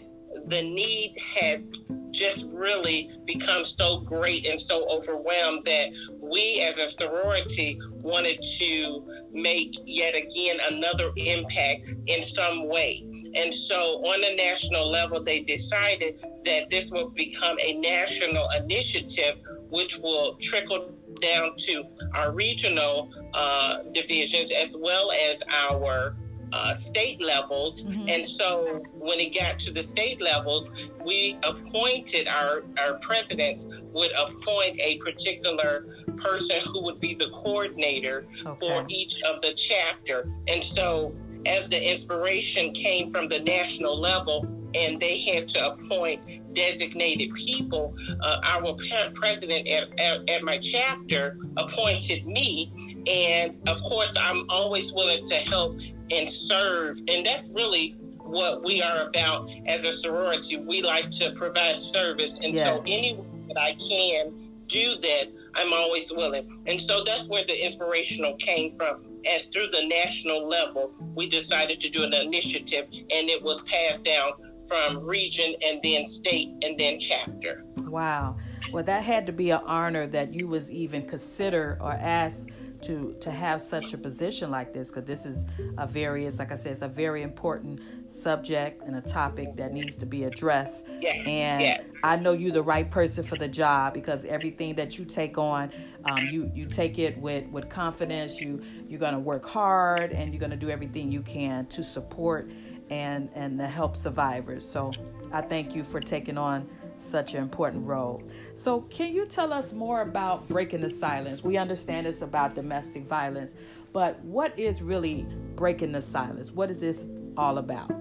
the 0.48 0.62
need 0.62 1.16
had 1.40 1.64
just 2.12 2.46
really 2.50 3.10
become 3.26 3.66
so 3.66 4.00
great 4.00 4.46
and 4.46 4.62
so 4.62 4.88
overwhelmed 4.90 5.66
that 5.66 5.88
we 6.20 6.62
as 6.62 6.78
a 6.78 6.96
sorority 6.96 7.80
wanted 7.92 8.38
to 8.60 9.23
make 9.34 9.74
yet 9.86 10.14
again 10.16 10.58
another 10.72 11.12
impact 11.18 11.90
in 12.08 12.24
some 12.36 12.70
way. 12.70 13.04
And 13.36 13.54
so 13.68 13.76
on 14.06 14.22
the 14.22 14.36
national 14.36 14.92
level, 14.92 15.24
they 15.24 15.40
decided 15.40 16.20
that 16.46 16.70
this 16.70 16.86
will 16.92 17.10
become 17.10 17.58
a 17.60 17.74
national 17.74 18.48
initiative, 18.62 19.40
which 19.70 19.92
will 20.02 20.38
trickle 20.42 20.92
down 21.20 21.58
to 21.58 21.84
our 22.14 22.32
regional 22.32 23.10
uh, 23.34 23.78
divisions 23.94 24.52
as 24.52 24.70
well 24.78 25.12
as 25.12 25.38
our 25.50 26.16
uh, 26.52 26.78
state 26.86 27.20
levels. 27.20 27.84
Mhm. 27.84 28.14
And 28.14 28.28
so 28.38 28.84
when 28.94 29.20
it 29.20 29.34
got 29.34 29.60
to 29.62 29.72
the 29.72 29.90
state 29.90 30.22
levels, 30.22 30.68
we 31.04 31.36
appointed 31.44 32.28
our, 32.28 32.64
our 32.78 33.00
presidents 33.00 33.64
would 33.94 34.12
appoint 34.12 34.80
a 34.80 34.98
particular 34.98 35.86
person 36.22 36.58
who 36.72 36.84
would 36.84 37.00
be 37.00 37.16
the 37.16 37.30
coordinator 37.30 38.26
for 38.60 38.86
each 38.90 39.14
of 39.24 39.42
the 39.42 39.54
chapter. 39.70 40.30
And 40.48 40.64
so 40.64 41.14
as 41.46 41.70
the 41.70 41.92
inspiration 41.92 42.74
came 42.74 43.12
from 43.12 43.30
the 43.30 43.40
national 43.40 44.00
level 44.00 44.48
and 44.74 45.00
they 45.00 45.22
had 45.22 45.50
to 45.50 45.68
appoint 45.72 46.22
designated 46.56 47.34
people, 47.36 47.94
uh, 48.22 48.38
our 48.44 48.76
president 49.16 49.68
at, 49.68 50.00
at, 50.00 50.30
at 50.30 50.44
my 50.44 50.60
chapter 50.60 51.38
appointed 51.58 52.26
me. 52.26 53.04
And 53.08 53.68
of 53.68 53.82
course, 53.82 54.14
I'm 54.16 54.50
always 54.50 54.92
willing 54.94 55.28
to 55.30 55.36
help 55.36 55.78
and 56.10 56.30
serve. 56.30 56.98
And 57.08 57.26
that's 57.26 57.48
really 57.52 57.96
what 58.20 58.64
we 58.64 58.82
are 58.82 59.08
about 59.08 59.50
as 59.68 59.84
a 59.84 59.94
sorority. 60.00 60.58
We 60.58 60.82
like 60.82 61.12
to 61.12 61.34
provide 61.36 61.82
service. 61.82 62.32
And 62.42 62.54
Yes. 62.54 62.68
so 62.68 62.82
any 62.88 63.20
that 63.48 63.58
I 63.58 63.74
can 63.76 64.52
do 64.70 64.96
that, 65.02 65.26
I'm 65.56 65.74
always 65.74 66.12
willing. 66.12 66.64
And 66.68 66.82
so 66.82 67.04
that's 67.06 67.28
where 67.28 67.46
the 67.46 67.54
inspirational 67.54 68.36
came 68.38 68.76
from. 68.76 69.06
As 69.26 69.48
through 69.54 69.70
the 69.72 69.88
national 69.88 70.48
level, 70.48 70.92
we 71.16 71.30
decided 71.30 71.80
to 71.82 71.90
do 71.90 72.04
an 72.04 72.14
initiative 72.14 72.86
and 72.92 73.30
it 73.30 73.42
was 73.42 73.62
passed 73.62 74.04
down 74.04 74.34
from 74.68 75.06
region 75.06 75.56
and 75.62 75.80
then 75.84 76.08
state 76.08 76.50
and 76.62 76.80
then 76.80 77.00
chapter. 77.00 77.64
Wow. 77.82 78.38
Well, 78.72 78.84
that 78.84 79.04
had 79.04 79.28
to 79.28 79.32
be 79.32 79.52
an 79.52 79.62
honor 79.66 80.08
that 80.08 80.34
you 80.34 80.48
was 80.48 80.72
even 80.72 81.08
considered 81.08 81.78
or 81.80 81.92
asked 81.92 82.50
to 82.84 83.16
to 83.22 83.32
have 83.32 83.62
such 83.62 83.94
a 83.94 83.98
position 83.98 84.52
like 84.52 84.74
this 84.74 84.90
because 84.90 85.06
this 85.06 85.26
is 85.26 85.46
a 85.78 85.88
very, 85.88 86.26
it's 86.26 86.40
like 86.40 86.52
I 86.52 86.56
said, 86.56 86.74
it's 86.74 86.82
a 86.82 86.88
very 86.88 87.22
important 87.22 87.82
subject 88.10 88.84
and 88.84 88.96
a 88.96 89.02
topic 89.02 89.56
that 89.56 89.74
needs 89.74 89.96
to 89.96 90.06
be 90.06 90.24
addressed. 90.26 90.86
Yeah. 91.00 91.12
And 91.12 91.62
yeah. 91.62 91.82
I 92.04 92.16
know 92.16 92.34
you're 92.34 92.52
the 92.52 92.64
right 92.64 92.90
person 92.90 93.24
for 93.24 93.38
the 93.38 93.48
job 93.48 93.94
because 93.94 94.26
everything 94.26 94.76
that 94.76 94.98
you 94.98 95.06
take 95.06 95.38
on, 95.38 95.72
um, 96.06 96.28
you 96.32 96.52
you 96.54 96.66
take 96.66 97.00
it 97.00 97.18
with 97.18 97.48
with 97.48 97.70
confidence. 97.70 98.40
You 98.40 98.62
you're 98.88 99.00
gonna 99.00 99.20
work 99.20 99.46
hard 99.46 100.12
and 100.12 100.34
you're 100.34 100.42
gonna 100.42 100.58
do 100.58 100.70
everything 100.70 101.12
you 101.12 101.22
can 101.22 101.66
to 101.68 101.84
support 101.84 102.52
and 102.90 103.30
and 103.34 103.58
to 103.60 103.68
help 103.68 103.96
survivors. 103.96 104.68
So 104.68 104.92
I 105.32 105.42
thank 105.42 105.76
you 105.76 105.84
for 105.84 106.00
taking 106.00 106.38
on 106.38 106.70
such 107.04 107.34
an 107.34 107.42
important 107.42 107.86
role. 107.86 108.24
So 108.56 108.82
can 108.82 109.14
you 109.14 109.26
tell 109.26 109.54
us 109.54 109.74
more 109.74 110.02
about 110.02 110.48
breaking 110.48 110.82
the 110.82 110.90
silence? 110.90 111.44
We 111.44 111.58
understand 111.58 112.08
it's 112.08 112.22
about 112.22 112.56
domestic 112.56 113.06
violence, 113.08 113.54
but 113.92 114.24
what 114.24 114.58
is 114.58 114.82
really 114.82 115.26
breaking 115.56 115.92
the 115.92 116.02
silence? 116.02 116.52
What 116.52 116.72
is 116.72 116.80
this 116.80 117.06
all 117.38 117.58
about 117.58 117.92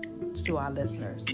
to 0.44 0.56
our 0.56 0.70
listeners? 0.70 1.24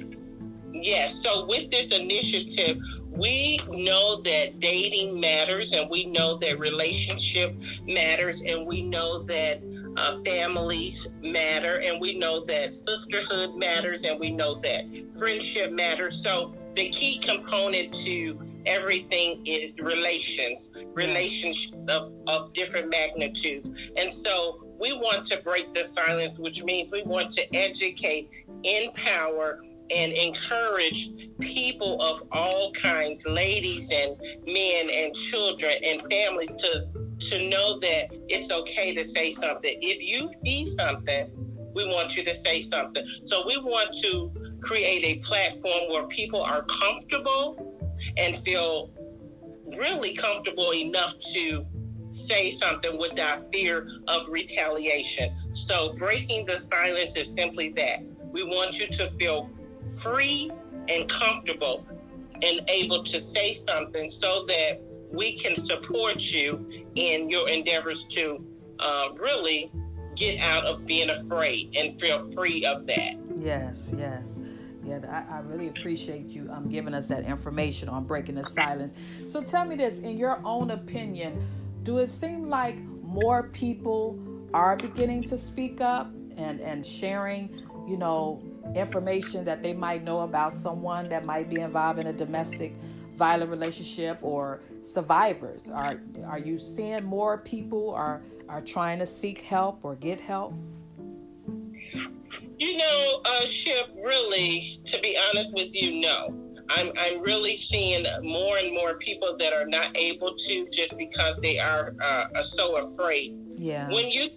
Yes. 0.73 1.15
So 1.25 1.47
with 1.47 1.71
this 1.71 1.91
initiative, 1.91 2.77
we 3.11 3.61
know 3.69 4.23
that 4.23 4.61
dating 4.61 5.19
matters 5.19 5.73
and 5.73 5.91
we 5.91 6.07
know 6.07 6.39
that 6.39 6.59
relationship 6.59 7.57
matters 7.85 8.41
and 8.41 8.67
we 8.67 8.83
know 8.83 9.23
that 9.25 9.61
uh, 9.99 10.23
families 10.25 11.07
matter 11.23 11.81
and 11.81 12.00
we 12.00 12.17
know 12.17 12.45
that 12.45 12.75
sisterhood 12.76 13.57
matters 13.57 14.05
and 14.05 14.19
we 14.21 14.31
know 14.31 14.61
that 14.62 14.85
friendship 15.17 15.73
matters. 15.73 16.23
So 16.23 16.55
the 16.76 16.88
key 16.90 17.19
component 17.19 17.93
to 18.05 18.40
everything 18.67 19.45
is 19.45 19.76
relations, 19.81 20.71
relationships 20.95 21.76
of, 21.88 22.12
of 22.28 22.52
different 22.55 22.90
magnitudes. 22.90 23.71
And 23.97 24.14
so 24.25 24.64
we 24.78 24.93
want 24.93 25.26
to 25.28 25.38
break 25.43 25.75
the 25.75 25.88
silence, 25.93 26.38
which 26.38 26.62
means 26.62 26.90
we 26.93 27.02
want 27.02 27.33
to 27.33 27.55
educate, 27.55 28.31
empower, 28.62 29.62
and 29.90 30.12
encourage 30.12 31.11
people 31.40 32.00
of 32.02 32.28
all 32.31 32.73
kinds, 32.73 33.25
ladies 33.25 33.88
and 33.90 34.17
men 34.47 34.90
and 34.90 35.14
children 35.14 35.73
and 35.83 36.02
families 36.02 36.50
to 36.59 37.08
to 37.21 37.49
know 37.49 37.79
that 37.81 38.09
it's 38.29 38.51
okay 38.51 38.95
to 38.95 39.11
say 39.11 39.35
something. 39.35 39.79
If 39.81 39.99
you 40.01 40.31
see 40.45 40.75
something, 40.77 41.31
we 41.75 41.85
want 41.87 42.17
you 42.17 42.25
to 42.25 42.43
say 42.43 42.69
something. 42.71 43.05
So 43.27 43.47
we 43.47 43.57
want 43.59 43.97
to 44.03 44.33
create 44.61 45.05
a 45.05 45.27
platform 45.27 45.91
where 45.91 46.07
people 46.09 46.43
are 46.43 46.65
comfortable 46.81 47.77
and 48.17 48.43
feel 48.45 48.91
really 49.77 50.15
comfortable 50.15 50.73
enough 50.73 51.15
to 51.33 51.65
say 52.27 52.51
something 52.57 52.99
without 52.99 53.51
fear 53.53 53.87
of 54.09 54.23
retaliation. 54.29 55.35
So 55.69 55.95
breaking 55.99 56.47
the 56.47 56.63
silence 56.71 57.13
is 57.15 57.29
simply 57.37 57.73
that. 57.77 58.01
We 58.33 58.45
want 58.45 58.75
you 58.75 58.89
to 58.89 59.11
feel 59.19 59.51
free 60.01 60.51
and 60.89 61.09
comfortable 61.11 61.87
and 62.43 62.61
able 62.69 63.05
to 63.05 63.21
say 63.33 63.61
something 63.69 64.13
so 64.21 64.45
that 64.47 64.81
we 65.13 65.39
can 65.39 65.57
support 65.67 66.21
you 66.21 66.87
in 66.99 67.31
your 67.31 67.49
endeavors 67.49 68.05
to 68.11 68.45
uh, 68.81 69.12
really 69.14 69.71
get 70.17 70.40
out 70.40 70.67
of 70.67 70.85
being 70.85 71.11
afraid 71.11 71.75
and 71.76 71.99
feel 72.00 72.31
free 72.35 72.67
of 72.67 72.87
that. 72.87 73.14
Yes, 73.37 73.93
yes. 73.97 74.40
Yeah, 74.85 74.99
I, 75.09 75.37
I 75.37 75.38
really 75.40 75.69
appreciate 75.69 76.26
you 76.26 76.50
um, 76.50 76.69
giving 76.69 76.95
us 76.95 77.07
that 77.09 77.25
information 77.25 77.88
on 77.88 78.05
breaking 78.05 78.35
the 78.35 78.45
silence. 78.45 78.95
So 79.26 79.43
tell 79.43 79.64
me 79.64 79.76
this, 79.76 80.00
in 80.00 80.17
your 80.17 80.40
own 80.45 80.73
opinion, 80.73 81.40
do 81.85 81.99
it 81.99 82.11
seem 82.11 82.49
like 82.49 82.78
more 82.81 83.45
people 83.50 84.19
are 84.52 84.76
beginning 84.76 85.23
to 85.25 85.38
speak 85.38 85.81
up 85.81 86.11
and, 86.37 86.61
and 86.61 86.85
sharing, 86.85 87.62
you 87.87 87.97
know, 87.97 88.43
information 88.75 89.45
that 89.45 89.62
they 89.62 89.73
might 89.73 90.02
know 90.02 90.21
about 90.21 90.52
someone 90.52 91.09
that 91.11 91.25
might 91.25 91.49
be 91.49 91.61
involved 91.61 91.99
in 91.99 92.09
a 92.09 92.12
domestic 92.12 92.75
violent 93.19 93.51
relationship 93.51 94.19
or 94.23 94.61
survivors? 94.83 95.69
Are 95.69 96.01
are 96.25 96.39
you 96.39 96.57
seeing 96.57 97.05
more 97.05 97.39
people 97.39 97.95
are 97.95 98.23
are 98.49 98.63
trying 98.63 98.99
to 99.01 99.07
seek 99.07 99.43
help 99.43 99.81
or 99.83 99.97
get 99.97 100.21
help? 100.21 100.55
You 102.59 102.77
know, 102.77 103.23
uh, 103.25 103.47
Ship, 103.47 103.87
really, 104.03 104.81
to 104.91 105.01
be 105.01 105.17
honest 105.29 105.53
with 105.53 105.75
you, 105.75 106.01
no. 106.01 106.35
I'm, 106.71 106.93
I'm 106.99 107.21
really 107.21 107.57
seeing 107.71 108.05
more 108.23 108.59
and 108.59 108.75
more 108.75 108.99
people 108.99 109.37
that 109.39 109.53
are 109.53 109.67
not 109.67 109.97
able 109.97 110.37
to 110.37 110.67
just 110.73 110.99
because 110.99 111.39
they 111.41 111.59
are, 111.59 111.95
uh, 112.03 112.37
are 112.37 112.45
so 112.45 112.77
afraid. 112.77 113.39
Yeah. 113.57 113.89
When 113.89 114.11
you 114.11 114.29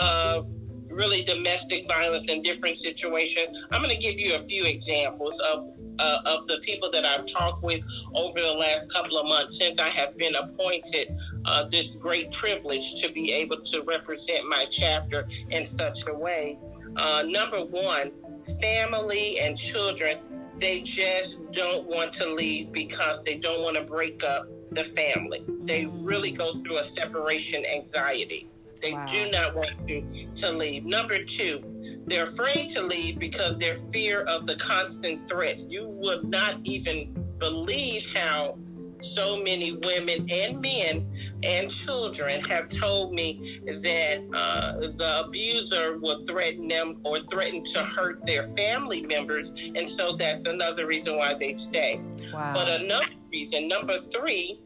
uh, 0.00 0.42
really 0.88 1.24
domestic 1.24 1.86
violence 1.88 2.26
in 2.28 2.42
different 2.42 2.78
situations, 2.78 3.58
I'm 3.70 3.82
going 3.82 3.94
to 3.94 4.00
give 4.00 4.18
you 4.18 4.36
a 4.36 4.46
few 4.46 4.64
examples 4.64 5.34
of 5.52 5.66
uh, 5.98 6.18
of 6.24 6.46
the 6.46 6.58
people 6.64 6.90
that 6.90 7.04
I've 7.04 7.26
talked 7.32 7.62
with 7.62 7.82
over 8.14 8.40
the 8.40 8.46
last 8.46 8.92
couple 8.92 9.18
of 9.18 9.26
months 9.26 9.58
since 9.58 9.78
I 9.80 9.90
have 9.90 10.16
been 10.16 10.34
appointed 10.34 11.16
uh, 11.44 11.68
this 11.70 11.88
great 12.00 12.32
privilege 12.32 13.00
to 13.00 13.12
be 13.12 13.32
able 13.32 13.60
to 13.62 13.82
represent 13.82 14.48
my 14.48 14.66
chapter 14.70 15.28
in 15.50 15.66
such 15.66 16.06
a 16.08 16.14
way. 16.14 16.58
Uh, 16.96 17.22
number 17.26 17.64
one, 17.64 18.12
family 18.60 19.38
and 19.40 19.58
children 19.58 20.18
they 20.60 20.80
just 20.80 21.36
don't 21.52 21.86
want 21.86 22.14
to 22.14 22.32
leave 22.32 22.72
because 22.72 23.20
they 23.24 23.34
don't 23.34 23.62
want 23.62 23.76
to 23.76 23.82
break 23.82 24.22
up 24.22 24.46
the 24.70 24.84
family. 24.96 25.44
They 25.64 25.86
really 25.86 26.30
go 26.30 26.62
through 26.62 26.78
a 26.78 26.84
separation 26.84 27.64
anxiety. 27.66 28.48
They 28.80 28.92
wow. 28.92 29.06
do 29.06 29.30
not 29.30 29.54
want 29.54 29.86
to, 29.88 30.26
to 30.36 30.50
leave. 30.52 30.84
Number 30.84 31.24
two, 31.24 31.62
they're 32.06 32.30
afraid 32.30 32.70
to 32.70 32.82
leave 32.82 33.18
because 33.18 33.58
their 33.58 33.78
fear 33.92 34.22
of 34.22 34.46
the 34.46 34.56
constant 34.56 35.28
threats. 35.28 35.66
You 35.68 35.88
would 35.88 36.24
not 36.24 36.60
even 36.64 37.14
believe 37.38 38.06
how 38.14 38.58
so 39.02 39.36
many 39.36 39.72
women 39.72 40.26
and 40.30 40.60
men 40.60 41.06
and 41.42 41.70
children 41.70 42.42
have 42.44 42.70
told 42.70 43.12
me 43.12 43.60
that 43.66 44.24
uh, 44.34 44.80
the 44.96 45.24
abuser 45.26 45.98
will 45.98 46.24
threaten 46.26 46.68
them 46.68 47.00
or 47.04 47.18
threaten 47.30 47.64
to 47.64 47.84
hurt 47.84 48.24
their 48.24 48.48
family 48.56 49.02
members, 49.02 49.50
and 49.56 49.88
so 49.90 50.16
that's 50.16 50.48
another 50.48 50.86
reason 50.86 51.16
why 51.16 51.34
they 51.34 51.54
stay. 51.54 52.00
Wow. 52.32 52.52
But 52.54 52.68
another 52.68 53.06
reason, 53.30 53.68
number 53.68 53.98
three, 54.12 54.60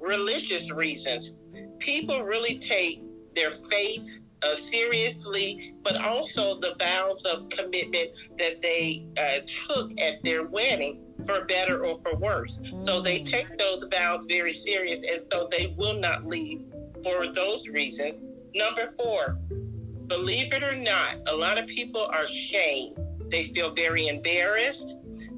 religious 0.00 0.70
reasons. 0.70 1.30
People 1.78 2.22
really 2.22 2.58
take 2.58 3.02
their 3.34 3.52
faith 3.70 4.06
uh, 4.42 4.56
seriously, 4.70 5.67
but 5.82 5.96
also 6.02 6.58
the 6.60 6.74
vows 6.78 7.22
of 7.24 7.48
commitment 7.50 8.10
that 8.38 8.60
they 8.62 9.04
uh, 9.16 9.40
took 9.66 9.90
at 10.00 10.22
their 10.22 10.46
wedding 10.46 11.00
for 11.26 11.44
better 11.44 11.84
or 11.84 12.00
for 12.02 12.16
worse. 12.16 12.58
Mm. 12.62 12.86
So 12.86 13.00
they 13.00 13.20
mm. 13.20 13.30
take 13.30 13.58
those 13.58 13.84
vows 13.90 14.24
very 14.28 14.54
serious, 14.54 15.00
and 15.00 15.22
so 15.30 15.48
they 15.50 15.74
will 15.76 15.98
not 15.98 16.26
leave 16.26 16.62
for 17.02 17.32
those 17.32 17.66
reasons. 17.68 18.14
Number 18.54 18.92
four, 18.96 19.38
believe 20.06 20.52
it 20.52 20.62
or 20.62 20.74
not, 20.74 21.16
a 21.28 21.34
lot 21.34 21.58
of 21.58 21.66
people 21.66 22.02
are 22.02 22.28
shamed. 22.28 22.96
They 23.30 23.52
feel 23.54 23.74
very 23.74 24.08
embarrassed. 24.08 24.94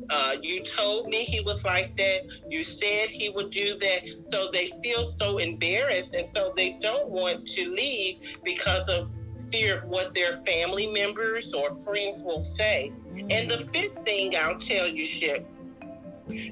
Uh, 0.09 0.35
you 0.43 0.65
told 0.65 1.09
me 1.09 1.25
he 1.25 1.41
was 1.41 1.63
like 1.65 1.97
that. 1.97 2.23
You 2.49 2.65
said 2.65 3.11
he 3.11 3.29
would 3.29 3.51
do 3.51 3.79
that. 3.79 4.01
So 4.33 4.49
they 4.53 4.73
feel 4.83 5.15
so 5.21 5.39
embarrassed, 5.39 6.15
and 6.15 6.29
so 6.35 6.53
they 6.57 6.79
don't 6.81 7.09
want 7.09 7.47
to 7.47 7.75
leave 7.75 8.19
because 8.45 8.89
of 8.89 9.09
fear 9.51 9.79
of 9.79 9.85
what 9.85 10.15
their 10.15 10.41
family 10.47 10.87
members 10.87 11.53
or 11.53 11.77
friends 11.83 12.23
will 12.23 12.45
say. 12.57 12.93
And 13.31 13.51
the 13.51 13.59
fifth 13.73 14.05
thing 14.05 14.37
I'll 14.37 14.59
tell 14.59 14.87
you, 14.87 15.05
Ship, 15.05 15.47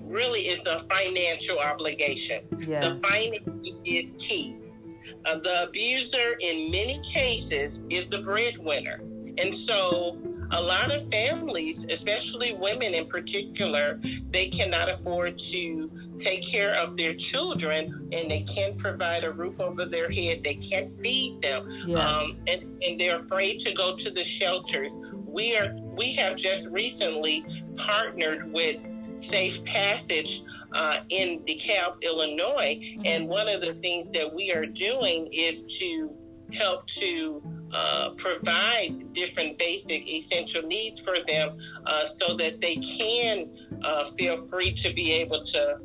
really 0.02 0.48
is 0.48 0.66
a 0.66 0.80
financial 0.90 1.58
obligation. 1.58 2.44
Yes. 2.66 2.84
The 2.84 3.00
finance 3.00 3.68
is 3.84 4.14
key. 4.18 4.56
Uh, 5.24 5.38
the 5.38 5.64
abuser, 5.64 6.36
in 6.40 6.70
many 6.70 7.00
cases, 7.12 7.80
is 7.90 8.08
the 8.10 8.18
breadwinner. 8.18 9.00
And 9.38 9.54
so, 9.54 10.18
a 10.50 10.60
lot 10.60 10.90
of 10.90 11.08
families, 11.10 11.84
especially 11.90 12.54
women 12.54 12.94
in 12.94 13.06
particular, 13.06 14.00
they 14.30 14.48
cannot 14.48 14.90
afford 14.90 15.38
to 15.38 15.90
take 16.18 16.46
care 16.46 16.74
of 16.74 16.96
their 16.96 17.14
children 17.14 18.08
and 18.12 18.30
they 18.30 18.42
can't 18.42 18.78
provide 18.78 19.24
a 19.24 19.32
roof 19.32 19.60
over 19.60 19.84
their 19.84 20.10
head. 20.10 20.42
They 20.42 20.54
can't 20.54 20.98
feed 21.00 21.40
them. 21.42 21.68
Yes. 21.86 21.98
Um, 21.98 22.38
and, 22.46 22.82
and 22.82 23.00
they're 23.00 23.20
afraid 23.20 23.60
to 23.60 23.72
go 23.72 23.96
to 23.96 24.10
the 24.10 24.24
shelters. 24.24 24.92
We 25.26 25.56
are 25.56 25.76
we 25.96 26.14
have 26.14 26.36
just 26.36 26.66
recently 26.68 27.44
partnered 27.76 28.52
with 28.52 28.76
Safe 29.28 29.64
Passage 29.64 30.42
uh, 30.72 30.98
in 31.08 31.40
DeKalb, 31.40 32.02
Illinois. 32.02 32.78
Mm-hmm. 32.80 33.02
And 33.04 33.28
one 33.28 33.48
of 33.48 33.60
the 33.60 33.74
things 33.74 34.08
that 34.14 34.32
we 34.32 34.52
are 34.52 34.66
doing 34.66 35.28
is 35.32 35.60
to 35.78 36.10
help 36.52 36.86
to 36.86 37.42
uh, 37.72 38.10
provide 38.16 39.12
different 39.12 39.58
basic 39.58 40.08
essential 40.08 40.62
needs 40.62 41.00
for 41.00 41.16
them 41.26 41.58
uh, 41.86 42.06
so 42.18 42.36
that 42.36 42.60
they 42.60 42.76
can 42.76 43.50
uh, 43.84 44.10
feel 44.12 44.46
free 44.46 44.74
to 44.74 44.92
be 44.94 45.12
able 45.12 45.44
to 45.44 45.78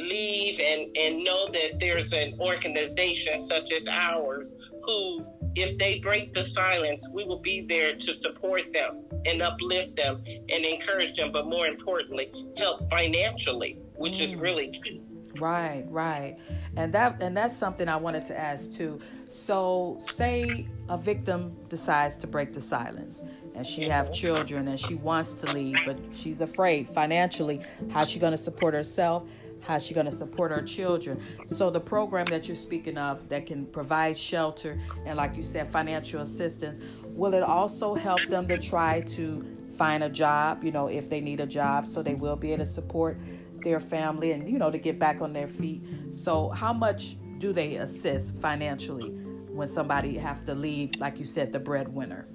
leave 0.00 0.60
and, 0.60 0.96
and 0.96 1.24
know 1.24 1.48
that 1.52 1.78
there's 1.80 2.12
an 2.12 2.36
organization 2.40 3.48
such 3.48 3.72
as 3.72 3.86
ours 3.88 4.52
who 4.84 5.26
if 5.56 5.76
they 5.78 5.98
break 5.98 6.32
the 6.32 6.44
silence, 6.44 7.04
we 7.12 7.24
will 7.24 7.40
be 7.40 7.66
there 7.68 7.96
to 7.96 8.14
support 8.14 8.72
them 8.72 9.04
and 9.26 9.42
uplift 9.42 9.96
them 9.96 10.22
and 10.26 10.64
encourage 10.64 11.16
them, 11.16 11.32
but 11.32 11.46
more 11.46 11.66
importantly, 11.66 12.30
help 12.56 12.88
financially, 12.88 13.78
which 13.96 14.14
mm. 14.14 14.32
is 14.32 14.40
really 14.40 14.80
key. 14.84 15.02
Right, 15.40 15.84
right. 15.88 16.36
And 16.76 16.92
that 16.92 17.22
and 17.22 17.36
that's 17.36 17.56
something 17.56 17.88
I 17.88 17.96
wanted 17.96 18.26
to 18.26 18.38
ask 18.38 18.72
too. 18.72 19.00
So 19.28 19.98
say 20.12 20.68
a 20.88 20.98
victim 20.98 21.56
decides 21.68 22.16
to 22.18 22.26
break 22.26 22.52
the 22.52 22.60
silence 22.60 23.24
and 23.54 23.66
she 23.66 23.88
have 23.88 24.12
children 24.12 24.68
and 24.68 24.78
she 24.78 24.94
wants 24.94 25.34
to 25.34 25.52
leave 25.52 25.76
but 25.84 25.98
she's 26.14 26.40
afraid 26.40 26.88
financially 26.88 27.60
how's 27.90 28.08
she 28.08 28.18
going 28.18 28.32
to 28.32 28.38
support 28.38 28.74
herself 28.74 29.24
How's 29.60 29.84
she 29.84 29.94
going 29.94 30.06
to 30.06 30.12
support 30.12 30.50
her 30.50 30.62
children? 30.62 31.20
So, 31.46 31.70
the 31.70 31.80
program 31.80 32.26
that 32.26 32.48
you're 32.48 32.56
speaking 32.56 32.96
of 32.96 33.28
that 33.28 33.46
can 33.46 33.66
provide 33.66 34.16
shelter 34.16 34.78
and, 35.04 35.16
like 35.16 35.36
you 35.36 35.42
said, 35.42 35.70
financial 35.70 36.22
assistance, 36.22 36.78
will 37.04 37.34
it 37.34 37.42
also 37.42 37.94
help 37.94 38.20
them 38.28 38.48
to 38.48 38.58
try 38.58 39.00
to 39.02 39.44
find 39.76 40.02
a 40.02 40.08
job, 40.08 40.64
you 40.64 40.72
know, 40.72 40.88
if 40.88 41.08
they 41.08 41.20
need 41.20 41.40
a 41.40 41.46
job, 41.46 41.86
so 41.86 42.02
they 42.02 42.14
will 42.14 42.36
be 42.36 42.52
able 42.52 42.64
to 42.64 42.70
support 42.70 43.18
their 43.62 43.80
family 43.80 44.32
and, 44.32 44.48
you 44.48 44.58
know, 44.58 44.70
to 44.70 44.78
get 44.78 44.98
back 44.98 45.20
on 45.20 45.32
their 45.32 45.48
feet? 45.48 45.82
So, 46.12 46.50
how 46.50 46.72
much 46.72 47.16
do 47.38 47.52
they 47.52 47.76
assist 47.76 48.34
financially 48.40 49.10
when 49.10 49.68
somebody 49.68 50.16
have 50.16 50.44
to 50.46 50.54
leave, 50.54 50.92
like 50.98 51.18
you 51.18 51.24
said, 51.24 51.52
the 51.52 51.60
breadwinner? 51.60 52.28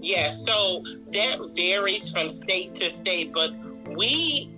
Yeah, 0.00 0.34
so 0.46 0.82
that 1.12 1.38
varies 1.54 2.10
from 2.10 2.30
state 2.42 2.74
to 2.76 2.98
state, 2.98 3.32
but 3.32 3.50
we 3.96 4.50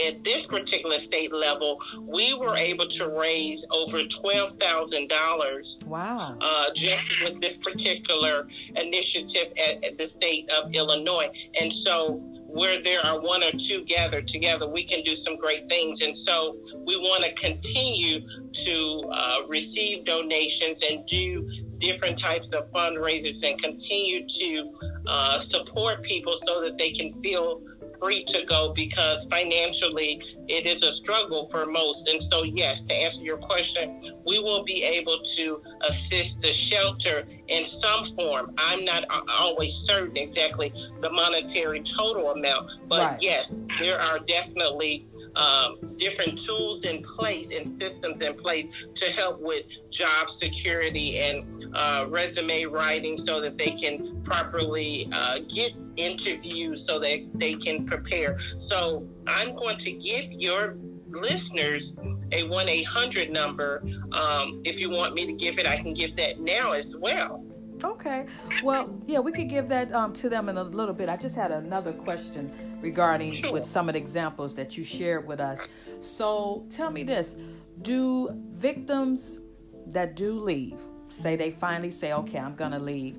at 0.00 0.22
this 0.24 0.46
particular 0.46 1.00
state 1.00 1.32
level, 1.32 1.78
we 2.00 2.34
were 2.34 2.56
able 2.56 2.88
to 2.88 3.08
raise 3.08 3.64
over 3.70 4.02
twelve 4.06 4.58
thousand 4.58 5.08
dollars. 5.08 5.78
Wow! 5.86 6.36
Uh, 6.40 6.74
just 6.74 7.02
with 7.24 7.40
this 7.40 7.56
particular 7.62 8.46
initiative 8.74 9.52
at, 9.56 9.84
at, 9.84 9.98
the 9.98 10.08
state 10.08 10.48
of 10.50 10.72
Illinois, 10.72 11.28
and 11.60 11.72
so 11.84 12.20
where 12.48 12.82
there 12.82 13.04
are 13.04 13.20
one 13.20 13.42
or 13.42 13.52
two 13.52 13.84
gathered 13.86 14.26
together, 14.26 14.66
we 14.66 14.86
can 14.86 15.02
do 15.04 15.14
some 15.14 15.36
great 15.36 15.68
things. 15.68 16.00
And 16.00 16.16
so 16.16 16.56
we 16.86 16.96
want 16.96 17.22
to 17.22 17.34
continue 17.34 18.20
to 18.54 19.10
uh, 19.12 19.46
receive 19.46 20.06
donations 20.06 20.80
and 20.88 21.06
do 21.06 21.46
different 21.78 22.18
types 22.20 22.48
of 22.54 22.70
fundraisers 22.72 23.42
and 23.42 23.60
continue 23.60 24.26
to 24.26 24.72
uh, 25.06 25.38
support 25.40 26.02
people 26.02 26.38
so 26.46 26.62
that 26.62 26.76
they 26.78 26.92
can 26.92 27.20
feel 27.22 27.60
free 28.00 28.24
to 28.28 28.44
go 28.48 28.72
because 28.74 29.26
financially 29.30 30.20
it 30.48 30.66
is 30.66 30.82
a 30.82 30.92
struggle 30.92 31.48
for 31.50 31.66
most. 31.66 32.08
And 32.08 32.22
so, 32.30 32.42
yes, 32.42 32.82
to 32.88 32.94
answer 32.94 33.22
your 33.22 33.38
question, 33.38 34.14
we 34.26 34.38
will 34.38 34.64
be 34.64 34.82
able 34.82 35.22
to 35.36 35.62
assist 35.88 36.40
the 36.40 36.52
shelter 36.52 37.24
in 37.48 37.66
some 37.66 38.14
form. 38.14 38.54
I'm 38.58 38.84
not 38.84 39.04
always 39.28 39.72
certain 39.84 40.16
exactly 40.16 40.72
the 41.00 41.10
monetary 41.10 41.82
total 41.96 42.30
amount, 42.30 42.88
but 42.88 43.00
right. 43.00 43.18
yes, 43.22 43.52
there 43.80 44.00
are 44.00 44.18
definitely 44.20 45.06
um, 45.36 45.96
different 45.98 46.38
tools 46.38 46.84
in 46.84 47.02
place 47.02 47.50
and 47.56 47.68
systems 47.68 48.20
in 48.20 48.34
place 48.34 48.66
to 48.96 49.06
help 49.12 49.40
with 49.40 49.64
job 49.90 50.30
security 50.30 51.18
and 51.20 51.57
uh, 51.74 52.06
resume 52.08 52.64
writing 52.64 53.16
so 53.26 53.40
that 53.40 53.58
they 53.58 53.70
can 53.70 54.22
properly 54.24 55.08
uh, 55.12 55.38
get 55.52 55.72
interviews 55.96 56.84
so 56.86 56.98
that 56.98 57.28
they 57.34 57.54
can 57.54 57.86
prepare. 57.86 58.38
So 58.68 59.06
I'm 59.26 59.54
going 59.54 59.78
to 59.78 59.92
give 59.92 60.32
your 60.32 60.76
listeners 61.10 61.92
a 62.32 62.44
1 62.44 62.68
800 62.68 63.30
number. 63.30 63.82
Um, 64.12 64.62
if 64.64 64.78
you 64.78 64.90
want 64.90 65.14
me 65.14 65.26
to 65.26 65.32
give 65.32 65.58
it, 65.58 65.66
I 65.66 65.76
can 65.76 65.94
give 65.94 66.16
that 66.16 66.40
now 66.40 66.72
as 66.72 66.94
well. 66.96 67.44
Okay. 67.84 68.26
Well, 68.62 68.90
yeah, 69.06 69.20
we 69.20 69.32
could 69.32 69.48
give 69.48 69.68
that 69.68 69.92
um, 69.92 70.12
to 70.14 70.28
them 70.28 70.48
in 70.48 70.56
a 70.56 70.62
little 70.62 70.94
bit. 70.94 71.08
I 71.08 71.16
just 71.16 71.36
had 71.36 71.50
another 71.50 71.92
question 71.92 72.50
regarding 72.80 73.36
sure. 73.36 73.52
with 73.52 73.64
some 73.64 73.88
of 73.88 73.92
the 73.94 74.00
examples 74.00 74.54
that 74.54 74.76
you 74.76 74.84
shared 74.84 75.26
with 75.26 75.40
us. 75.40 75.60
So 76.00 76.66
tell 76.70 76.90
me 76.90 77.02
this 77.02 77.36
do 77.82 78.30
victims 78.56 79.38
that 79.86 80.16
do 80.16 80.38
leave, 80.38 80.78
say 81.18 81.36
they 81.36 81.50
finally 81.50 81.90
say, 81.90 82.12
okay, 82.12 82.38
I'm 82.38 82.54
going 82.54 82.72
to 82.72 82.78
leave, 82.78 83.18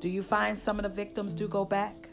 do 0.00 0.08
you 0.08 0.22
find 0.22 0.58
some 0.58 0.78
of 0.78 0.82
the 0.82 0.88
victims 0.88 1.34
do 1.34 1.48
go 1.48 1.64
back? 1.64 2.08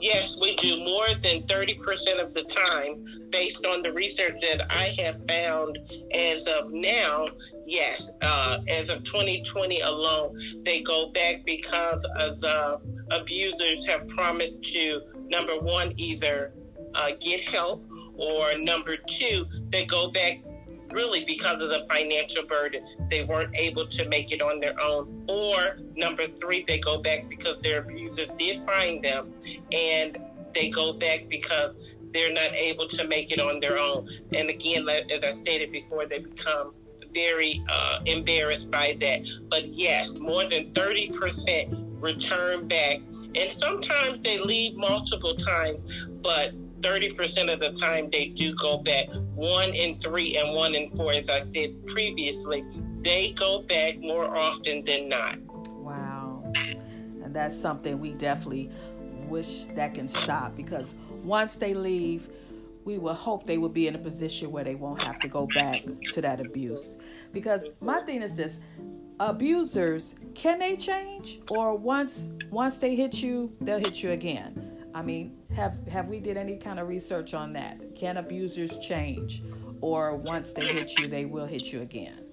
Yes, 0.00 0.36
we 0.40 0.54
do 0.56 0.84
more 0.84 1.06
than 1.22 1.46
30% 1.48 2.22
of 2.22 2.34
the 2.34 2.44
time, 2.44 3.28
based 3.30 3.64
on 3.64 3.82
the 3.82 3.92
research 3.92 4.34
that 4.42 4.70
I 4.70 4.94
have 4.98 5.26
found 5.26 5.78
as 6.12 6.46
of 6.46 6.70
now. 6.70 7.28
Yes, 7.66 8.08
uh, 8.20 8.58
as 8.68 8.90
of 8.90 9.04
2020 9.04 9.80
alone, 9.80 10.62
they 10.64 10.82
go 10.82 11.10
back 11.10 11.44
because 11.44 12.04
of 12.16 12.44
uh, 12.44 12.76
abusers 13.10 13.86
have 13.86 14.06
promised 14.08 14.62
to, 14.62 15.00
number 15.28 15.58
one, 15.58 15.94
either 15.96 16.52
uh, 16.94 17.10
get 17.20 17.40
help, 17.40 17.84
or 18.16 18.56
number 18.58 18.96
two, 18.96 19.46
they 19.70 19.86
go 19.86 20.10
back 20.10 20.38
really 20.96 21.24
because 21.26 21.60
of 21.62 21.68
the 21.68 21.86
financial 21.88 22.44
burden. 22.46 22.82
They 23.10 23.22
weren't 23.22 23.54
able 23.54 23.86
to 23.86 24.08
make 24.08 24.32
it 24.32 24.40
on 24.40 24.58
their 24.60 24.80
own. 24.80 25.24
Or 25.28 25.76
number 25.94 26.26
three, 26.40 26.64
they 26.66 26.78
go 26.78 27.02
back 27.02 27.28
because 27.28 27.58
their 27.62 27.80
abusers 27.80 28.30
did 28.38 28.64
find 28.64 29.04
them 29.04 29.32
and 29.70 30.18
they 30.54 30.70
go 30.70 30.94
back 30.94 31.28
because 31.28 31.76
they're 32.14 32.32
not 32.32 32.54
able 32.54 32.88
to 32.88 33.06
make 33.06 33.30
it 33.30 33.38
on 33.38 33.60
their 33.60 33.78
own. 33.78 34.08
And 34.34 34.48
again, 34.48 34.88
as 34.88 35.22
I 35.22 35.38
stated 35.42 35.70
before, 35.70 36.06
they 36.06 36.20
become 36.20 36.74
very 37.12 37.62
uh, 37.68 37.98
embarrassed 38.06 38.70
by 38.70 38.96
that. 39.00 39.20
But 39.50 39.68
yes, 39.68 40.10
more 40.18 40.48
than 40.48 40.72
30% 40.72 42.00
return 42.00 42.68
back. 42.68 43.00
And 43.34 43.52
sometimes 43.58 44.22
they 44.22 44.38
leave 44.38 44.76
multiple 44.76 45.36
times, 45.36 45.78
but 46.22 46.52
30% 46.80 47.52
of 47.52 47.60
the 47.60 47.78
time 47.80 48.08
they 48.10 48.26
do 48.26 48.54
go 48.56 48.78
back. 48.78 49.06
One 49.34 49.74
in 49.74 50.00
three 50.00 50.36
and 50.36 50.54
one 50.54 50.74
in 50.74 50.90
four, 50.96 51.12
as 51.12 51.28
I 51.28 51.42
said 51.52 51.86
previously, 51.86 52.64
they 53.02 53.34
go 53.38 53.62
back 53.62 53.98
more 53.98 54.36
often 54.36 54.84
than 54.84 55.08
not. 55.08 55.38
Wow. 55.70 56.42
And 56.54 57.34
that's 57.34 57.58
something 57.58 57.98
we 58.00 58.14
definitely 58.14 58.70
wish 59.28 59.64
that 59.74 59.94
can 59.94 60.08
stop 60.08 60.56
because 60.56 60.94
once 61.22 61.56
they 61.56 61.74
leave, 61.74 62.28
we 62.84 62.98
will 62.98 63.14
hope 63.14 63.46
they 63.46 63.58
will 63.58 63.68
be 63.68 63.88
in 63.88 63.96
a 63.96 63.98
position 63.98 64.52
where 64.52 64.62
they 64.62 64.76
won't 64.76 65.02
have 65.02 65.18
to 65.20 65.28
go 65.28 65.48
back 65.54 65.82
to 66.12 66.20
that 66.20 66.40
abuse. 66.40 66.96
Because 67.32 67.68
my 67.80 68.00
thing 68.02 68.22
is 68.22 68.34
this 68.34 68.60
abusers 69.18 70.14
can 70.34 70.58
they 70.58 70.76
change 70.76 71.40
or 71.48 71.74
once 71.74 72.28
once 72.50 72.76
they 72.76 72.94
hit 72.94 73.22
you 73.22 73.50
they'll 73.62 73.78
hit 73.78 74.02
you 74.02 74.10
again 74.10 74.65
I 74.96 75.02
mean, 75.02 75.36
have 75.54 75.86
have 75.88 76.08
we 76.08 76.20
did 76.20 76.38
any 76.38 76.56
kind 76.56 76.80
of 76.80 76.88
research 76.88 77.34
on 77.34 77.52
that? 77.52 77.94
Can 77.94 78.16
abusers 78.16 78.78
change, 78.78 79.42
or 79.82 80.16
once 80.16 80.54
they 80.54 80.72
hit 80.72 80.98
you, 80.98 81.06
they 81.06 81.26
will 81.26 81.44
hit 81.44 81.70
you 81.70 81.82
again? 81.82 82.24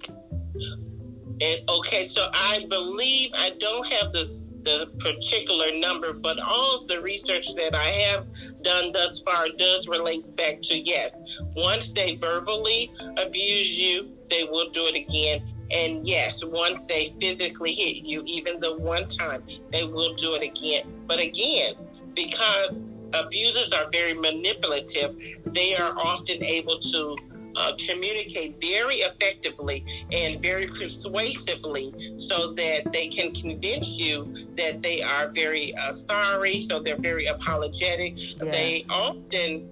And 1.41 1.69
okay, 1.69 2.07
so 2.07 2.29
I 2.33 2.65
believe 2.69 3.31
I 3.33 3.49
don't 3.59 3.85
have 3.91 4.13
the 4.13 4.41
the 4.63 4.85
particular 5.01 5.77
number, 5.77 6.13
but 6.13 6.39
all 6.39 6.79
of 6.79 6.87
the 6.87 7.01
research 7.01 7.47
that 7.57 7.75
I 7.75 8.07
have 8.07 8.27
done 8.63 8.93
thus 8.93 9.21
far 9.25 9.47
does 9.57 9.85
relate 9.89 10.33
back 10.37 10.61
to 10.61 10.77
yes. 10.77 11.11
Once 11.57 11.91
they 11.91 12.15
verbally 12.15 12.93
abuse 13.17 13.71
you, 13.71 14.13
they 14.29 14.45
will 14.49 14.69
do 14.69 14.85
it 14.87 14.95
again. 14.95 15.53
And 15.69 16.07
yes, 16.07 16.39
once 16.45 16.87
they 16.87 17.13
physically 17.19 17.73
hit 17.75 18.05
you, 18.05 18.23
even 18.25 18.61
the 18.61 18.77
one 18.77 19.09
time, 19.09 19.43
they 19.69 19.83
will 19.83 20.15
do 20.15 20.35
it 20.35 20.43
again. 20.43 20.93
But 21.07 21.19
again, 21.19 21.75
because 22.15 22.75
abusers 23.13 23.71
are 23.71 23.89
very 23.91 24.13
manipulative, 24.13 25.15
they 25.47 25.75
are 25.75 25.97
often 25.97 26.43
able 26.43 26.79
to 26.79 27.15
uh, 27.55 27.71
communicate 27.87 28.55
very 28.59 28.97
effectively 28.97 29.85
and 30.11 30.41
very 30.41 30.67
persuasively 30.67 31.93
so 32.27 32.53
that 32.53 32.91
they 32.91 33.07
can 33.07 33.33
convince 33.33 33.87
you 33.87 34.47
that 34.57 34.81
they 34.81 35.01
are 35.01 35.29
very 35.29 35.75
uh, 35.75 35.93
sorry, 36.09 36.65
so 36.67 36.81
they're 36.81 36.99
very 36.99 37.27
apologetic. 37.27 38.13
Yes. 38.15 38.39
They 38.39 38.85
often, 38.89 39.69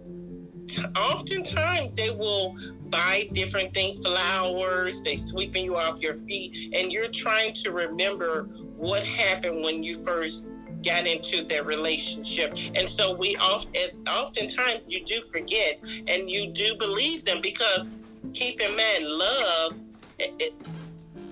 oftentimes, 0.95 1.95
they 1.95 2.11
will 2.11 2.55
buy 2.89 3.29
different 3.33 3.73
things, 3.73 4.05
flowers, 4.05 5.01
they 5.01 5.17
sweeping 5.17 5.65
you 5.65 5.77
off 5.77 5.99
your 5.99 6.17
feet, 6.27 6.75
and 6.75 6.91
you're 6.91 7.11
trying 7.11 7.53
to 7.55 7.71
remember 7.71 8.43
what 8.75 9.05
happened 9.05 9.63
when 9.63 9.83
you 9.83 10.03
first 10.03 10.43
got 10.83 11.07
into 11.07 11.45
their 11.45 11.63
relationship. 11.63 12.53
And 12.75 12.89
so 12.89 13.13
we 13.13 13.35
often, 13.37 14.07
oftentimes 14.07 14.83
you 14.87 15.05
do 15.05 15.21
forget 15.31 15.79
and 16.07 16.29
you 16.29 16.51
do 16.51 16.75
believe 16.77 17.25
them 17.25 17.41
because 17.41 17.87
keep 18.33 18.59
in 18.61 18.75
mind, 18.75 19.05
love, 19.05 19.73
it, 20.19 20.53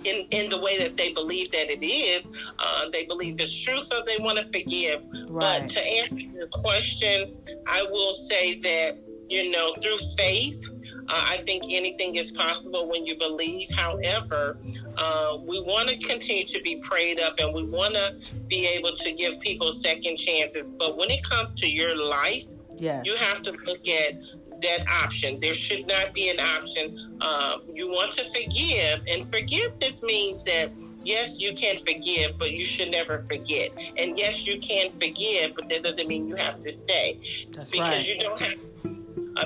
in, 0.04 0.28
in 0.32 0.50
the 0.50 0.58
way 0.58 0.80
that 0.80 0.96
they 0.96 1.14
believe 1.14 1.52
that 1.52 1.70
it 1.70 1.86
is, 1.86 2.24
uh, 2.58 2.90
they 2.92 3.06
believe 3.06 3.36
it's 3.40 3.64
true, 3.64 3.82
so 3.84 4.02
they 4.06 4.18
want 4.20 4.38
to 4.38 4.46
forgive. 4.46 5.02
Right. 5.30 5.62
But 5.62 5.72
to 5.72 5.82
answer 5.82 6.16
your 6.16 6.48
question, 6.48 7.36
I 7.68 7.84
will 7.84 8.16
say 8.30 8.60
that, 8.62 8.98
you 9.28 9.52
know, 9.52 9.76
through 9.82 10.00
faith, 10.18 10.64
uh, 11.10 11.14
I 11.14 11.42
think 11.44 11.64
anything 11.70 12.16
is 12.16 12.32
possible 12.32 12.88
when 12.88 13.06
you 13.06 13.18
believe. 13.18 13.70
However, 13.76 14.58
uh, 14.96 15.38
we 15.42 15.60
want 15.62 15.90
to 15.90 15.98
continue 15.98 16.46
to 16.46 16.62
be 16.62 16.82
prayed 16.88 17.20
up 17.20 17.36
and 17.40 17.54
we 17.54 17.64
want 17.64 17.96
to 17.96 18.16
be 18.48 18.68
able 18.68 18.96
to 18.96 19.12
give 19.14 19.40
people 19.40 19.74
second 19.74 20.18
chances. 20.18 20.70
But 20.78 20.98
when 20.98 21.10
it 21.10 21.28
comes 21.28 21.60
to 21.62 21.68
your 21.68 21.96
life, 21.96 22.46
yes. 22.78 23.02
you 23.06 23.16
have 23.16 23.42
to 23.44 23.52
look 23.52 23.88
at 23.88 24.20
that 24.62 24.88
option. 24.88 25.40
There 25.40 25.56
should 25.56 25.88
not 25.88 26.14
be 26.14 26.30
an 26.30 26.40
option. 26.40 27.18
Uh, 27.20 27.58
you 27.74 27.88
want 27.88 28.14
to 28.16 28.26
forgive, 28.26 29.02
and 29.08 29.32
forgiveness 29.32 30.02
means 30.04 30.44
that 30.44 30.72
yes, 31.04 31.40
you 31.40 31.56
can 31.56 31.80
forgive, 31.80 32.38
but 32.38 32.52
you 32.52 32.66
should 32.66 32.92
never 32.92 33.26
forget. 33.28 33.72
And 33.98 34.18
yes, 34.18 34.46
you 34.46 34.60
can 34.60 34.92
forgive, 34.92 35.56
but 35.56 35.70
that 35.70 35.84
doesn't 35.84 36.08
mean 36.08 36.28
you 36.28 36.36
have 36.36 36.62
to 36.64 36.72
stay. 36.82 37.48
That's 37.52 37.72
because 37.72 37.90
right. 37.90 38.06
you 38.06 38.20
don't 38.20 38.40
have 38.42 38.60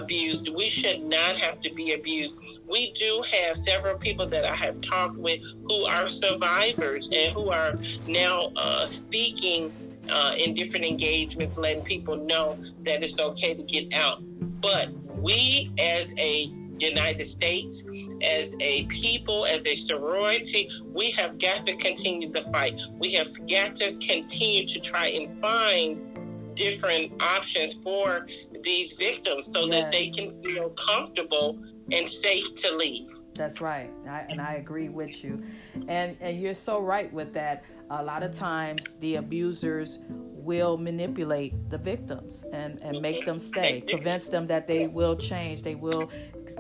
abused. 0.02 0.50
We 0.50 0.70
should 0.70 1.04
not 1.04 1.38
have 1.38 1.62
to 1.62 1.74
be 1.74 1.94
abused. 1.94 2.36
We 2.70 2.94
do 2.98 3.24
have 3.32 3.58
several 3.64 3.98
people 3.98 4.28
that 4.30 4.46
I 4.46 4.56
have 4.56 4.82
talked 4.82 5.18
with 5.18 5.40
who 5.68 5.86
are 5.86 6.10
survivors 6.10 7.10
and 7.12 7.34
who 7.34 7.50
are 7.50 7.76
now 8.08 8.52
uh, 8.56 8.88
speaking 8.88 9.72
uh, 10.10 10.34
in 10.38 10.54
different 10.54 10.86
engagements, 10.86 11.58
letting 11.58 11.84
people 11.84 12.18
know 12.18 12.58
that 12.86 13.04
it's 13.04 13.18
okay 13.18 13.54
to 13.54 13.64
get 13.64 13.94
out. 13.94 14.22
But 14.62 14.90
we, 15.18 15.72
as 15.78 16.08
a 16.18 16.52
United 16.80 17.32
States, 17.32 17.84
as 18.22 18.54
a 18.60 18.86
people, 18.86 19.46
as 19.46 19.66
a 19.66 19.76
sorority, 19.76 20.70
we 20.94 21.12
have 21.18 21.40
got 21.40 21.66
to 21.66 21.76
continue 21.78 22.32
the 22.32 22.44
fight. 22.52 22.76
We 23.00 23.14
have 23.14 23.34
got 23.50 23.78
to 23.78 23.98
continue 24.06 24.68
to 24.68 24.80
try 24.80 25.08
and 25.08 25.40
find 25.40 26.56
different 26.56 27.22
options 27.22 27.76
for 27.84 28.28
these 28.64 28.94
victims 28.94 29.48
so 29.54 29.66
yes. 29.66 29.84
that 29.84 29.92
they 29.92 30.10
can 30.10 30.42
feel 30.42 30.74
comfortable 30.88 31.60
and 31.92 32.10
safe 32.10 32.46
to 32.56 32.76
leave. 32.76 33.10
That's 33.36 33.62
right, 33.62 33.90
I, 34.08 34.26
and 34.30 34.40
I 34.40 34.56
agree 34.56 34.90
with 34.90 35.24
you, 35.24 35.44
and 35.88 36.16
and 36.22 36.40
you're 36.40 36.54
so 36.54 36.80
right 36.80 37.12
with 37.12 37.34
that. 37.34 37.64
A 37.90 38.04
lot 38.04 38.24
of 38.24 38.32
times, 38.32 38.96
the 39.00 39.16
abusers 39.16 40.00
will 40.10 40.78
manipulate 40.78 41.70
the 41.70 41.78
victims 41.78 42.44
and 42.54 42.80
and 42.82 43.02
make 43.02 43.18
mm-hmm. 43.18 43.26
them 43.26 43.40
stay, 43.40 43.82
convince 43.82 44.28
them 44.28 44.46
that 44.48 44.68
they 44.68 44.88
will 44.88 45.16
change, 45.16 45.64
they 45.64 45.76
will 45.76 46.12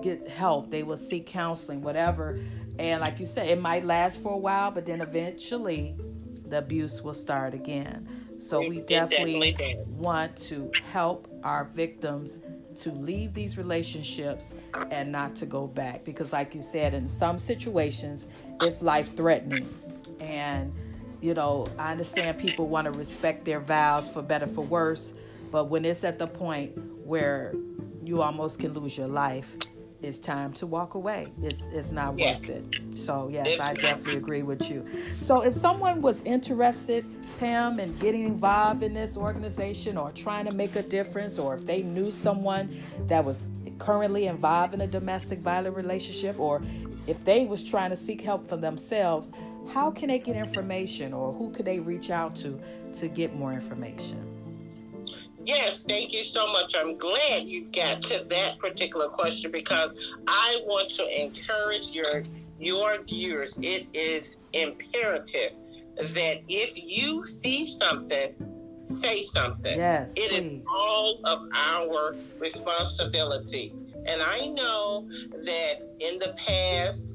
get 0.02 0.28
help, 0.28 0.72
they 0.72 0.84
will 0.84 0.98
seek 0.98 1.28
counseling, 1.28 1.82
whatever. 1.82 2.40
And 2.80 3.02
like 3.02 3.20
you 3.20 3.26
said, 3.28 3.48
it 3.48 3.62
might 3.62 3.86
last 3.86 4.20
for 4.20 4.34
a 4.34 4.38
while, 4.38 4.72
but 4.72 4.86
then 4.86 5.02
eventually, 5.02 5.96
the 6.48 6.58
abuse 6.58 7.02
will 7.02 7.14
start 7.14 7.54
again. 7.54 8.10
So 8.40 8.68
we 8.68 8.82
definitely 8.82 9.86
want 9.88 10.36
to 10.48 10.72
help 10.92 11.28
our 11.44 11.66
victims 11.66 12.40
to 12.76 12.92
leave 12.92 13.34
these 13.34 13.58
relationships 13.58 14.54
and 14.92 15.12
not 15.12 15.36
to 15.36 15.46
go 15.46 15.68
back. 15.68 16.04
Because 16.04 16.34
like 16.34 16.56
you 16.56 16.62
said 16.62 16.94
in 16.94 17.08
some 17.08 17.38
situations 17.38 18.28
it's 18.62 18.82
life 18.82 19.16
threatening 19.16 19.68
and 20.20 20.74
you 21.22 21.34
know 21.34 21.68
i 21.80 21.92
understand 21.92 22.38
people 22.38 22.68
want 22.68 22.86
to 22.86 22.92
respect 22.92 23.46
their 23.46 23.60
vows 23.60 24.10
for 24.10 24.22
better 24.22 24.48
for 24.48 24.64
worse 24.66 25.14
but 25.52 25.66
when 25.66 25.86
it's 25.86 26.04
at 26.04 26.20
the 26.20 26.28
point 26.28 26.78
where 27.06 27.54
you 28.04 28.22
almost 28.22 28.60
can 28.60 28.74
lose 28.74 28.98
your 28.98 29.08
life 29.08 29.56
it's 30.04 30.18
time 30.18 30.52
to 30.54 30.68
walk 30.68 30.96
away. 30.96 31.32
It's 31.42 31.68
it's 31.68 31.92
not 31.92 32.20
yeah. 32.20 32.38
worth 32.38 32.50
it. 32.50 32.68
So 32.96 33.30
yes, 33.32 33.60
I 33.60 33.74
definitely 33.74 34.18
agree 34.18 34.44
with 34.44 34.70
you. 34.70 34.86
So 35.18 35.42
if 35.42 35.54
someone 35.54 36.02
was 36.02 36.22
interested, 36.24 37.06
Pam, 37.40 37.80
in 37.80 37.98
getting 38.00 38.26
involved 38.26 38.84
in 38.84 38.94
this 38.94 39.16
organization 39.16 39.98
or 39.98 40.12
trying 40.12 40.46
to 40.46 40.52
make 40.52 40.76
a 40.76 40.84
difference, 40.84 41.40
or 41.40 41.56
if 41.56 41.66
they 41.66 41.82
knew 41.82 42.12
someone 42.12 42.78
that 43.08 43.24
was 43.24 43.50
currently 43.80 44.28
involved 44.28 44.74
in 44.74 44.82
a 44.82 44.88
domestic 44.88 45.40
violent 45.40 45.76
relationship, 45.76 46.40
or 46.40 46.62
if 47.08 47.24
they 47.24 47.46
was 47.46 47.64
trying 47.64 47.90
to 47.90 47.98
seek 47.98 48.22
help 48.22 48.48
for 48.48 48.58
themselves, 48.58 49.32
how 49.74 49.90
can 49.90 50.10
they 50.10 50.20
get 50.20 50.36
information, 50.36 51.14
or 51.14 51.32
who 51.32 51.50
could 51.52 51.66
they 51.66 51.80
reach 51.80 52.12
out 52.12 52.36
to 52.36 52.60
to 52.94 53.08
get 53.08 53.36
more 53.36 53.54
information? 53.54 54.33
Yes, 55.46 55.84
thank 55.88 56.14
you 56.14 56.24
so 56.24 56.48
much. 56.48 56.74
I'm 56.78 56.98
glad 56.98 57.44
you 57.44 57.66
got 57.76 58.02
to 58.04 58.26
that 58.30 58.60
particular 58.60 59.10
question 59.10 59.52
because 59.52 59.92
I 60.28 60.62
want 60.66 60.92
to 60.94 61.22
encourage 61.22 61.88
your 61.88 62.24
your 62.60 63.04
viewers. 63.04 63.58
It 63.62 63.88
is 63.94 64.26
imperative 64.54 65.52
that 65.98 66.42
if 66.48 66.72
you 66.76 67.26
see 67.28 67.78
something, 67.78 68.34
say 69.02 69.26
something. 69.26 69.78
Yes. 69.78 70.12
It 70.16 70.30
please. 70.30 70.60
is 70.60 70.66
all 70.70 71.20
of 71.26 71.50
our 71.54 72.16
responsibility. 72.40 73.74
And 74.06 74.22
I 74.22 74.48
know 74.48 75.08
that 75.32 75.82
in 76.00 76.20
the 76.20 76.36
past, 76.38 77.14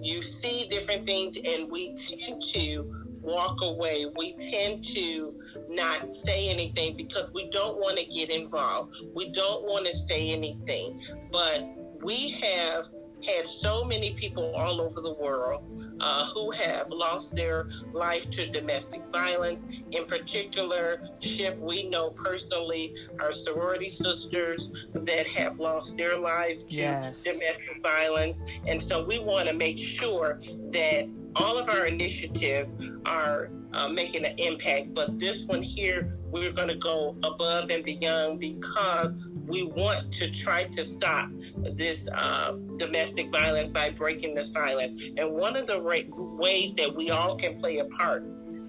you 0.00 0.22
see 0.22 0.66
different 0.68 1.06
things 1.06 1.36
and 1.36 1.70
we 1.70 1.94
tend 1.96 2.42
to 2.54 3.04
walk 3.20 3.58
away. 3.62 4.06
We 4.16 4.32
tend 4.34 4.84
to 4.84 5.34
not 5.70 6.12
say 6.12 6.48
anything 6.48 6.96
because 6.96 7.30
we 7.32 7.48
don't 7.50 7.76
want 7.76 7.98
to 7.98 8.04
get 8.04 8.30
involved. 8.30 8.94
We 9.14 9.30
don't 9.30 9.64
want 9.64 9.86
to 9.86 9.96
say 9.96 10.30
anything. 10.30 11.00
But 11.30 11.64
we 12.02 12.30
have 12.42 12.86
had 13.26 13.48
so 13.48 13.84
many 13.84 14.14
people 14.14 14.54
all 14.54 14.80
over 14.80 15.00
the 15.00 15.14
world 15.14 15.62
uh, 16.00 16.26
who 16.32 16.50
have 16.50 16.88
lost 16.90 17.34
their 17.34 17.68
life 17.92 18.30
to 18.30 18.50
domestic 18.50 19.02
violence. 19.12 19.64
In 19.90 20.06
particular, 20.06 21.02
Ship, 21.20 21.58
we 21.58 21.88
know 21.88 22.10
personally 22.10 22.94
our 23.20 23.32
sorority 23.32 23.88
sisters 23.90 24.70
that 24.94 25.26
have 25.26 25.58
lost 25.58 25.96
their 25.96 26.18
lives 26.18 26.64
to 26.64 26.74
Yes. 26.74 27.22
domestic 27.22 27.82
violence. 27.82 28.42
And 28.66 28.82
so 28.82 29.04
we 29.04 29.18
want 29.18 29.48
to 29.48 29.54
make 29.54 29.78
sure 29.78 30.40
that 30.70 31.08
all 31.36 31.58
of 31.58 31.68
our 31.68 31.86
initiatives 31.86 32.74
are 33.06 33.50
uh, 33.72 33.88
making 33.88 34.24
an 34.24 34.38
impact. 34.38 34.94
But 34.94 35.18
this 35.18 35.46
one 35.46 35.62
here, 35.62 36.18
we're 36.26 36.52
going 36.52 36.68
to 36.68 36.76
go 36.76 37.16
above 37.22 37.70
and 37.70 37.84
beyond 37.84 38.40
because 38.40 39.12
we 39.50 39.64
want 39.64 40.12
to 40.14 40.30
try 40.30 40.64
to 40.64 40.84
stop 40.84 41.28
this 41.76 42.08
uh, 42.14 42.52
domestic 42.78 43.30
violence 43.30 43.70
by 43.72 43.90
breaking 43.90 44.34
the 44.34 44.46
silence. 44.46 45.00
And 45.16 45.32
one 45.32 45.56
of 45.56 45.66
the 45.66 45.80
ra- 45.80 46.00
ways 46.08 46.74
that 46.76 46.94
we 46.94 47.10
all 47.10 47.36
can 47.36 47.58
play 47.60 47.78
a 47.78 47.84
part 47.84 48.24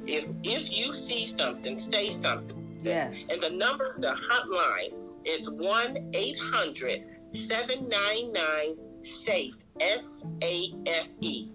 is 0.08 0.24
if 0.44 0.72
you 0.72 0.96
see 0.96 1.34
something, 1.38 1.78
say 1.80 2.10
something. 2.10 2.80
Yes. 2.84 3.30
And 3.30 3.39
the 3.41 3.52
number, 3.52 3.96
the 4.00 4.15
hotline 4.30 4.94
is 5.24 5.50
1 5.50 6.12
800 6.13 7.06
799 7.34 8.76
SAFE, 9.04 9.56
S 9.80 10.04
A 10.44 10.74
F 10.88 11.08
E. 11.22 11.50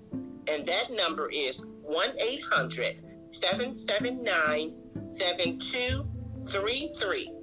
And 0.48 0.64
that 0.66 0.92
number 0.92 1.28
is 1.30 1.62
1 1.82 2.10
800 2.18 3.02
779 3.32 4.72
7233. 5.18 7.35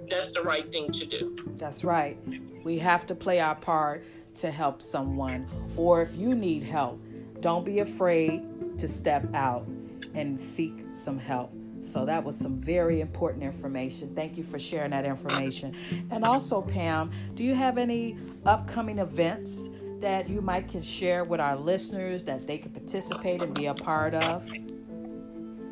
that's 0.08 0.32
the 0.32 0.42
right 0.42 0.70
thing 0.70 0.92
to 0.92 1.06
do. 1.06 1.36
That's 1.56 1.84
right. 1.84 2.18
We 2.64 2.78
have 2.78 3.06
to 3.06 3.14
play 3.14 3.40
our 3.40 3.54
part 3.54 4.04
to 4.36 4.50
help 4.50 4.82
someone. 4.82 5.46
Or 5.76 6.02
if 6.02 6.16
you 6.16 6.34
need 6.34 6.62
help, 6.62 7.00
don't 7.40 7.64
be 7.64 7.80
afraid 7.80 8.42
to 8.78 8.88
step 8.88 9.26
out 9.34 9.66
and 10.14 10.40
seek 10.40 10.72
some 11.02 11.18
help. 11.18 11.52
So 11.92 12.04
that 12.04 12.24
was 12.24 12.36
some 12.36 12.60
very 12.60 13.00
important 13.00 13.44
information. 13.44 14.14
Thank 14.14 14.36
you 14.36 14.42
for 14.42 14.58
sharing 14.58 14.90
that 14.90 15.04
information. 15.04 15.76
And 16.10 16.24
also, 16.24 16.60
Pam, 16.60 17.12
do 17.34 17.44
you 17.44 17.54
have 17.54 17.78
any 17.78 18.18
upcoming 18.44 18.98
events 18.98 19.70
that 20.00 20.28
you 20.28 20.42
might 20.42 20.68
can 20.68 20.82
share 20.82 21.24
with 21.24 21.40
our 21.40 21.56
listeners 21.56 22.24
that 22.24 22.46
they 22.46 22.58
can 22.58 22.72
participate 22.72 23.40
and 23.42 23.54
be 23.54 23.66
a 23.66 23.74
part 23.74 24.14
of? 24.14 24.50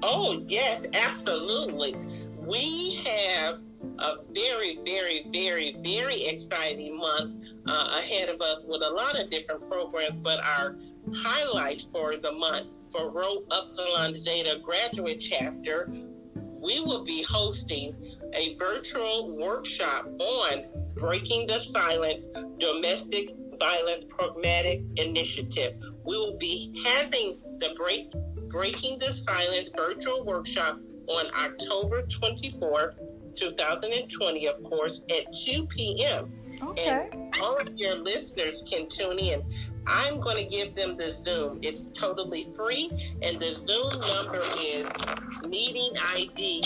Oh, 0.03 0.45
yes, 0.47 0.85
absolutely. 0.93 1.97
We 2.39 3.03
have 3.05 3.61
a 3.99 4.17
very, 4.33 4.79
very, 4.85 5.27
very, 5.33 5.77
very 5.83 6.25
exciting 6.27 6.97
month 6.97 7.45
uh, 7.67 7.99
ahead 7.99 8.29
of 8.29 8.41
us 8.41 8.63
with 8.67 8.83
a 8.83 8.91
lot 8.91 9.19
of 9.19 9.31
different 9.31 9.69
programs, 9.71 10.19
but 10.19 10.43
our 10.45 10.77
highlight 11.17 11.83
for 11.93 12.17
the 12.17 12.33
month 12.33 12.69
for 12.93 13.11
Rho 13.11 13.45
Upsilon 13.51 14.21
Zeta 14.21 14.61
graduate 14.63 15.21
chapter, 15.21 15.89
we 16.61 16.81
will 16.81 17.05
be 17.05 17.23
hosting 17.23 17.95
a 18.33 18.57
virtual 18.57 19.37
workshop 19.37 20.07
on 20.19 20.65
Breaking 20.95 21.47
the 21.47 21.61
Silence 21.73 22.25
Domestic 22.59 23.29
Violence 23.59 24.05
Pragmatic 24.09 24.83
Initiative. 24.97 25.75
We 26.05 26.17
will 26.17 26.39
be 26.39 26.73
having 26.85 27.39
the 27.61 27.71
Break 27.77 28.13
Breaking 28.51 28.99
the 29.01 29.17
Silence 29.27 29.71
virtual 29.77 30.25
workshop 30.25 30.79
on 31.09 31.27
October 31.35 32.03
24th, 32.03 32.95
2020, 33.35 34.47
of 34.47 34.63
course, 34.65 35.01
at 35.11 35.27
2 35.45 35.67
p.m. 35.67 36.33
Okay. 36.63 37.09
And 37.13 37.35
all 37.41 37.59
of 37.59 37.77
your 37.77 37.97
listeners 37.97 38.63
can 38.69 38.89
tune 38.89 39.19
in. 39.19 39.43
I'm 39.87 40.21
going 40.21 40.37
to 40.37 40.45
give 40.45 40.75
them 40.75 40.97
the 40.97 41.15
Zoom. 41.25 41.61
It's 41.63 41.89
totally 41.95 42.49
free, 42.57 42.91
and 43.23 43.39
the 43.39 43.57
Zoom 43.67 44.01
number 44.01 44.43
is 44.59 44.87
meeting 45.47 45.93
ID 46.15 46.63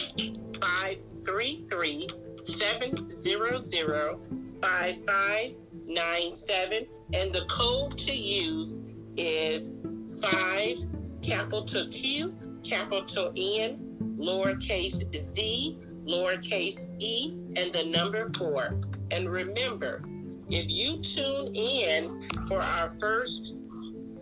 533 0.60 2.08
700 2.56 4.18
5597. 4.62 6.86
And 7.14 7.32
the 7.32 7.46
code 7.48 7.96
to 7.98 8.14
use 8.14 8.74
is 9.16 9.72
5 10.20 10.76
capital 11.22 11.88
Q, 11.88 12.34
capital 12.62 13.32
N, 13.36 14.16
lowercase 14.18 15.02
z, 15.34 15.78
lowercase 16.08 16.86
e, 16.98 17.34
and 17.56 17.72
the 17.72 17.84
number 17.84 18.30
4. 18.36 18.80
And 19.10 19.28
remember, 19.28 20.02
if 20.50 20.70
you 20.70 21.02
tune 21.02 21.54
in 21.54 22.28
for 22.46 22.60
our 22.60 22.94
first 22.98 23.52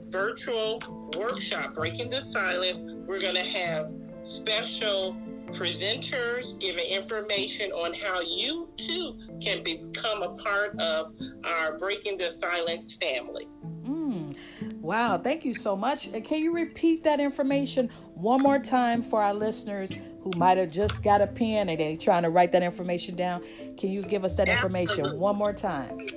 virtual 0.08 0.82
workshop, 1.16 1.74
Breaking 1.74 2.10
the 2.10 2.22
Silence, 2.32 2.80
we're 3.06 3.20
going 3.20 3.36
to 3.36 3.44
have 3.44 3.90
special 4.24 5.16
presenters 5.52 6.58
giving 6.58 6.84
information 6.84 7.70
on 7.70 7.94
how 7.94 8.20
you 8.20 8.68
too 8.76 9.16
can 9.40 9.62
become 9.62 10.22
a 10.22 10.34
part 10.36 10.78
of 10.80 11.12
our 11.44 11.78
Breaking 11.78 12.18
the 12.18 12.32
Silence 12.32 12.96
family. 13.00 13.46
Mm. 13.84 14.36
Wow, 14.80 15.18
thank 15.18 15.44
you 15.44 15.54
so 15.54 15.76
much. 15.76 16.10
Can 16.24 16.42
you 16.42 16.52
repeat 16.52 17.04
that 17.04 17.20
information 17.20 17.90
one 18.14 18.42
more 18.42 18.58
time 18.58 19.02
for 19.02 19.22
our 19.22 19.34
listeners 19.34 19.92
who 20.26 20.36
might 20.36 20.58
have 20.58 20.72
just 20.72 21.02
got 21.02 21.22
a 21.22 21.26
pen 21.26 21.68
and 21.68 21.78
they're 21.78 21.96
trying 21.96 22.24
to 22.24 22.30
write 22.30 22.50
that 22.50 22.62
information 22.64 23.14
down? 23.14 23.44
Can 23.78 23.92
you 23.92 24.02
give 24.02 24.24
us 24.24 24.34
that 24.34 24.48
information 24.48 25.00
Absolutely. 25.00 25.18
one 25.18 25.36
more 25.36 25.52
time? 25.52 26.08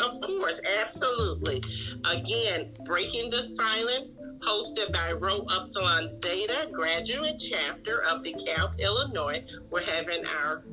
Of 0.00 0.20
course, 0.20 0.60
absolutely. 0.82 1.62
Again, 2.04 2.72
Breaking 2.84 3.30
the 3.30 3.44
Silence, 3.54 4.16
hosted 4.44 4.92
by 4.92 5.12
Rho 5.12 5.46
Upsilon 5.48 6.20
Zeta 6.20 6.68
graduate 6.72 7.36
chapter 7.38 8.02
of 8.02 8.22
DeKalb, 8.22 8.80
Illinois. 8.80 9.44
We're 9.70 9.84
having 9.84 10.26
our 10.26 10.64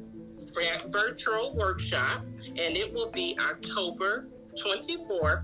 virtual 0.88 1.56
workshop, 1.56 2.24
and 2.46 2.76
it 2.76 2.92
will 2.92 3.12
be 3.12 3.38
October 3.40 4.30
24th, 4.58 5.44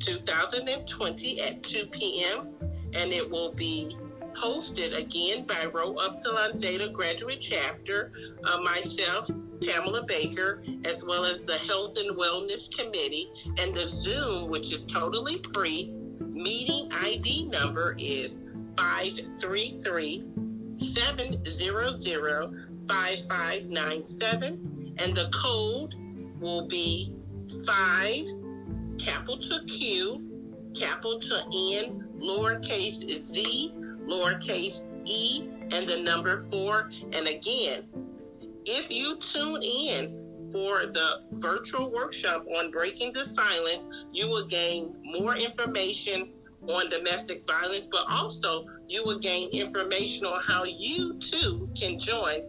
2020 0.00 1.40
at 1.40 1.62
2 1.62 1.86
p.m. 1.86 2.48
And 2.94 3.12
it 3.12 3.28
will 3.28 3.54
be 3.54 3.96
hosted 4.36 4.96
again 4.96 5.44
by 5.44 5.66
Rho 5.66 5.94
Upsilon 5.94 6.58
Zeta 6.58 6.88
graduate 6.88 7.40
chapter, 7.40 8.12
uh, 8.44 8.60
myself, 8.60 9.28
Pamela 9.64 10.04
Baker, 10.04 10.62
as 10.84 11.04
well 11.04 11.24
as 11.24 11.40
the 11.46 11.58
Health 11.58 11.96
and 11.96 12.16
Wellness 12.16 12.76
Committee. 12.76 13.30
And 13.58 13.74
the 13.74 13.88
Zoom, 13.88 14.50
which 14.50 14.72
is 14.72 14.84
totally 14.84 15.40
free, 15.54 15.92
meeting 16.20 16.90
ID 16.92 17.46
number 17.46 17.94
is 17.98 18.36
533 18.76 20.24
700 20.94 22.68
5597. 22.88 24.94
And 24.98 25.14
the 25.14 25.30
code 25.30 25.94
will 26.40 26.68
be 26.68 27.14
5 27.66 28.24
capital 28.98 29.60
Q, 29.66 30.20
capital 30.74 31.42
N, 31.52 32.08
lowercase 32.18 33.00
z, 33.32 33.72
lowercase 34.06 34.82
e, 35.04 35.48
and 35.70 35.88
the 35.88 35.98
number 35.98 36.44
4. 36.50 36.90
And 37.12 37.26
again, 37.26 37.84
if 38.64 38.90
you 38.90 39.16
tune 39.16 39.62
in 39.62 40.50
for 40.52 40.86
the 40.86 41.22
virtual 41.32 41.90
workshop 41.90 42.44
on 42.56 42.70
breaking 42.70 43.12
the 43.12 43.26
silence, 43.26 43.84
you 44.12 44.28
will 44.28 44.46
gain 44.46 44.94
more 45.02 45.36
information 45.36 46.32
on 46.68 46.88
domestic 46.90 47.44
violence, 47.46 47.88
but 47.90 48.04
also 48.08 48.66
you 48.88 49.04
will 49.04 49.18
gain 49.18 49.48
information 49.50 50.26
on 50.26 50.42
how 50.42 50.64
you 50.64 51.18
too 51.18 51.68
can 51.78 51.98
join 51.98 52.42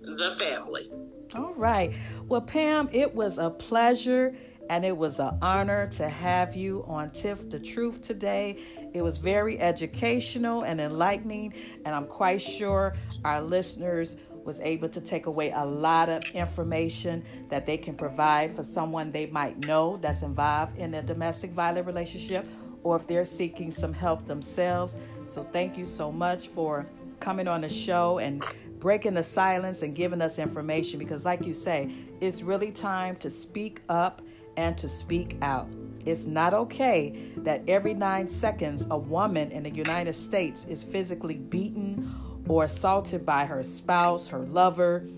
the 0.00 0.34
family. 0.38 0.90
All 1.34 1.52
right. 1.54 1.92
Well, 2.28 2.40
Pam, 2.40 2.88
it 2.92 3.14
was 3.14 3.38
a 3.38 3.50
pleasure 3.50 4.36
and 4.68 4.84
it 4.84 4.96
was 4.96 5.18
an 5.18 5.38
honor 5.42 5.86
to 5.88 6.08
have 6.08 6.56
you 6.56 6.84
on 6.86 7.10
Tiff 7.10 7.48
the 7.50 7.58
Truth 7.58 8.02
today. 8.02 8.58
It 8.96 9.02
was 9.02 9.18
very 9.18 9.60
educational 9.60 10.62
and 10.62 10.80
enlightening, 10.80 11.52
and 11.84 11.94
I'm 11.94 12.06
quite 12.06 12.40
sure 12.40 12.94
our 13.24 13.42
listeners 13.42 14.16
was 14.42 14.58
able 14.60 14.88
to 14.88 15.02
take 15.02 15.26
away 15.26 15.50
a 15.50 15.64
lot 15.64 16.08
of 16.08 16.22
information 16.32 17.22
that 17.50 17.66
they 17.66 17.76
can 17.76 17.94
provide 17.94 18.56
for 18.56 18.64
someone 18.64 19.12
they 19.12 19.26
might 19.26 19.58
know 19.58 19.98
that's 19.98 20.22
involved 20.22 20.78
in 20.78 20.94
a 20.94 21.02
domestic 21.02 21.50
violent 21.50 21.86
relationship 21.86 22.46
or 22.84 22.96
if 22.96 23.06
they're 23.06 23.24
seeking 23.24 23.70
some 23.70 23.92
help 23.92 24.24
themselves. 24.26 24.96
So 25.26 25.42
thank 25.42 25.76
you 25.76 25.84
so 25.84 26.10
much 26.10 26.48
for 26.48 26.86
coming 27.20 27.48
on 27.48 27.60
the 27.60 27.68
show 27.68 28.18
and 28.18 28.42
breaking 28.78 29.14
the 29.14 29.22
silence 29.22 29.82
and 29.82 29.94
giving 29.94 30.22
us 30.22 30.38
information 30.38 30.98
because 30.98 31.26
like 31.26 31.44
you 31.44 31.52
say, 31.52 31.90
it's 32.22 32.42
really 32.42 32.70
time 32.70 33.16
to 33.16 33.28
speak 33.28 33.82
up 33.90 34.22
and 34.56 34.78
to 34.78 34.88
speak 34.88 35.36
out. 35.42 35.68
It's 36.06 36.24
not 36.24 36.54
okay 36.54 37.32
that 37.38 37.62
every 37.68 37.92
nine 37.92 38.30
seconds 38.30 38.86
a 38.90 38.96
woman 38.96 39.50
in 39.50 39.64
the 39.64 39.70
United 39.70 40.14
States 40.14 40.64
is 40.64 40.82
physically 40.82 41.34
beaten 41.34 42.14
or 42.48 42.64
assaulted 42.64 43.26
by 43.26 43.44
her 43.44 43.62
spouse, 43.62 44.28
her 44.28 44.38
lover. 44.38 45.08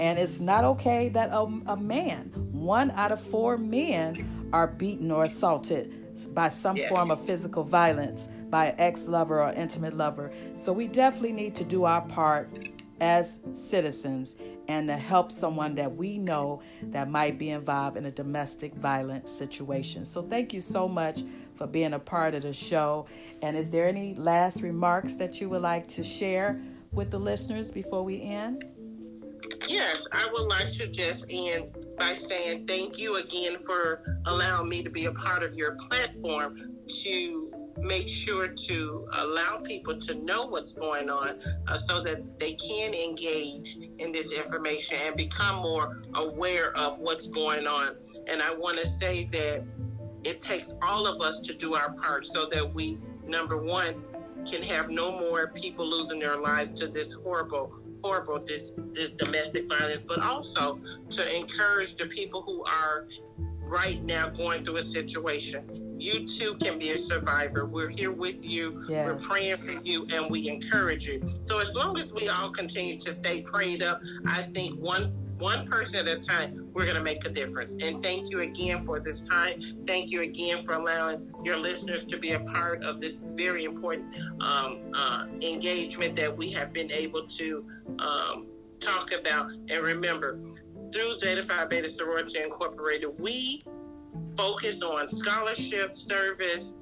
And 0.00 0.18
it's 0.18 0.40
not 0.40 0.64
okay 0.64 1.10
that 1.10 1.28
a, 1.30 1.42
a 1.66 1.76
man, 1.76 2.32
one 2.52 2.90
out 2.92 3.12
of 3.12 3.20
four 3.20 3.58
men, 3.58 4.48
are 4.52 4.66
beaten 4.66 5.10
or 5.10 5.24
assaulted 5.24 6.34
by 6.34 6.48
some 6.48 6.76
yes. 6.76 6.88
form 6.88 7.10
of 7.10 7.24
physical 7.24 7.62
violence 7.62 8.28
by 8.48 8.66
an 8.66 8.74
ex 8.80 9.06
lover 9.08 9.42
or 9.42 9.52
intimate 9.52 9.96
lover. 9.96 10.32
So 10.56 10.72
we 10.72 10.88
definitely 10.88 11.32
need 11.32 11.54
to 11.56 11.64
do 11.64 11.84
our 11.84 12.02
part 12.02 12.50
as 13.00 13.38
citizens 13.54 14.36
and 14.70 14.86
to 14.86 14.96
help 14.96 15.32
someone 15.32 15.74
that 15.74 15.96
we 15.96 16.16
know 16.16 16.62
that 16.80 17.10
might 17.10 17.36
be 17.36 17.50
involved 17.50 17.96
in 17.96 18.06
a 18.06 18.10
domestic 18.12 18.72
violence 18.72 19.32
situation. 19.32 20.04
So 20.04 20.22
thank 20.22 20.54
you 20.54 20.60
so 20.60 20.86
much 20.86 21.24
for 21.56 21.66
being 21.66 21.94
a 21.94 21.98
part 21.98 22.36
of 22.36 22.42
the 22.42 22.52
show. 22.52 23.06
And 23.42 23.56
is 23.56 23.68
there 23.68 23.88
any 23.88 24.14
last 24.14 24.62
remarks 24.62 25.16
that 25.16 25.40
you 25.40 25.48
would 25.48 25.62
like 25.62 25.88
to 25.88 26.04
share 26.04 26.62
with 26.92 27.10
the 27.10 27.18
listeners 27.18 27.72
before 27.72 28.04
we 28.04 28.22
end? 28.22 28.64
Yes, 29.66 30.06
I 30.12 30.28
would 30.32 30.46
like 30.46 30.70
to 30.74 30.86
just 30.86 31.24
end 31.28 31.76
by 31.98 32.14
saying 32.14 32.68
thank 32.68 32.96
you 32.96 33.16
again 33.16 33.56
for 33.66 34.20
allowing 34.26 34.68
me 34.68 34.84
to 34.84 34.90
be 34.90 35.06
a 35.06 35.12
part 35.12 35.42
of 35.42 35.54
your 35.54 35.74
platform 35.88 36.76
to 37.02 37.49
make 37.82 38.08
sure 38.08 38.48
to 38.48 39.08
allow 39.12 39.58
people 39.58 39.98
to 39.98 40.14
know 40.14 40.46
what's 40.46 40.74
going 40.74 41.10
on 41.10 41.40
uh, 41.66 41.78
so 41.78 42.02
that 42.02 42.38
they 42.38 42.52
can 42.54 42.94
engage 42.94 43.78
in 43.98 44.12
this 44.12 44.32
information 44.32 44.96
and 45.06 45.16
become 45.16 45.56
more 45.56 46.02
aware 46.14 46.76
of 46.76 46.98
what's 46.98 47.26
going 47.26 47.66
on. 47.66 47.96
And 48.26 48.42
I 48.42 48.54
want 48.54 48.78
to 48.78 48.88
say 48.88 49.28
that 49.32 49.64
it 50.24 50.42
takes 50.42 50.72
all 50.82 51.06
of 51.06 51.20
us 51.20 51.40
to 51.40 51.54
do 51.54 51.74
our 51.74 51.92
part 51.94 52.26
so 52.26 52.46
that 52.52 52.74
we, 52.74 52.98
number 53.26 53.56
one, 53.56 54.04
can 54.50 54.62
have 54.62 54.90
no 54.90 55.18
more 55.18 55.48
people 55.48 55.88
losing 55.88 56.18
their 56.18 56.38
lives 56.38 56.72
to 56.80 56.88
this 56.88 57.12
horrible, 57.12 57.72
horrible 58.02 58.38
this, 58.40 58.72
this 58.92 59.10
domestic 59.16 59.68
violence, 59.68 60.02
but 60.06 60.20
also 60.22 60.80
to 61.10 61.36
encourage 61.36 61.96
the 61.96 62.06
people 62.06 62.42
who 62.42 62.62
are 62.64 63.06
right 63.58 64.02
now 64.04 64.28
going 64.28 64.64
through 64.64 64.78
a 64.78 64.84
situation 64.84 65.79
you 66.00 66.26
too 66.26 66.54
can 66.54 66.78
be 66.78 66.90
a 66.90 66.98
survivor. 66.98 67.66
We're 67.66 67.88
here 67.88 68.12
with 68.12 68.44
you. 68.44 68.84
Yes. 68.88 69.06
We're 69.06 69.18
praying 69.18 69.58
for 69.58 69.72
you 69.82 70.06
and 70.12 70.30
we 70.30 70.48
encourage 70.48 71.06
you. 71.06 71.34
So 71.44 71.58
as 71.58 71.74
long 71.74 71.98
as 71.98 72.12
we 72.12 72.28
all 72.28 72.50
continue 72.50 72.98
to 73.00 73.14
stay 73.14 73.42
prayed 73.42 73.82
up, 73.82 74.00
I 74.26 74.42
think 74.42 74.78
one 74.78 75.14
one 75.40 75.66
person 75.66 76.06
at 76.06 76.18
a 76.18 76.20
time, 76.20 76.68
we're 76.74 76.84
going 76.84 76.96
to 76.96 77.02
make 77.02 77.24
a 77.24 77.30
difference. 77.30 77.74
And 77.80 78.02
thank 78.02 78.30
you 78.30 78.40
again 78.40 78.84
for 78.84 79.00
this 79.00 79.22
time. 79.22 79.78
Thank 79.86 80.10
you 80.10 80.20
again 80.20 80.66
for 80.66 80.74
allowing 80.74 81.32
your 81.42 81.56
listeners 81.56 82.04
to 82.10 82.18
be 82.18 82.32
a 82.32 82.40
part 82.40 82.84
of 82.84 83.00
this 83.00 83.20
very 83.34 83.64
important 83.64 84.14
um, 84.42 84.92
uh, 84.92 85.24
engagement 85.40 86.14
that 86.16 86.36
we 86.36 86.50
have 86.52 86.74
been 86.74 86.92
able 86.92 87.26
to 87.26 87.64
um, 88.00 88.48
talk 88.80 89.12
about. 89.12 89.50
And 89.50 89.82
remember, 89.82 90.38
through 90.92 91.18
Zeta 91.18 91.42
Phi 91.42 91.64
Beta 91.64 91.88
Sorority 91.88 92.42
Incorporated, 92.42 93.18
we 93.18 93.62
focused 94.40 94.82
on 94.82 95.06
scholarship, 95.06 95.98
service, 95.98 96.72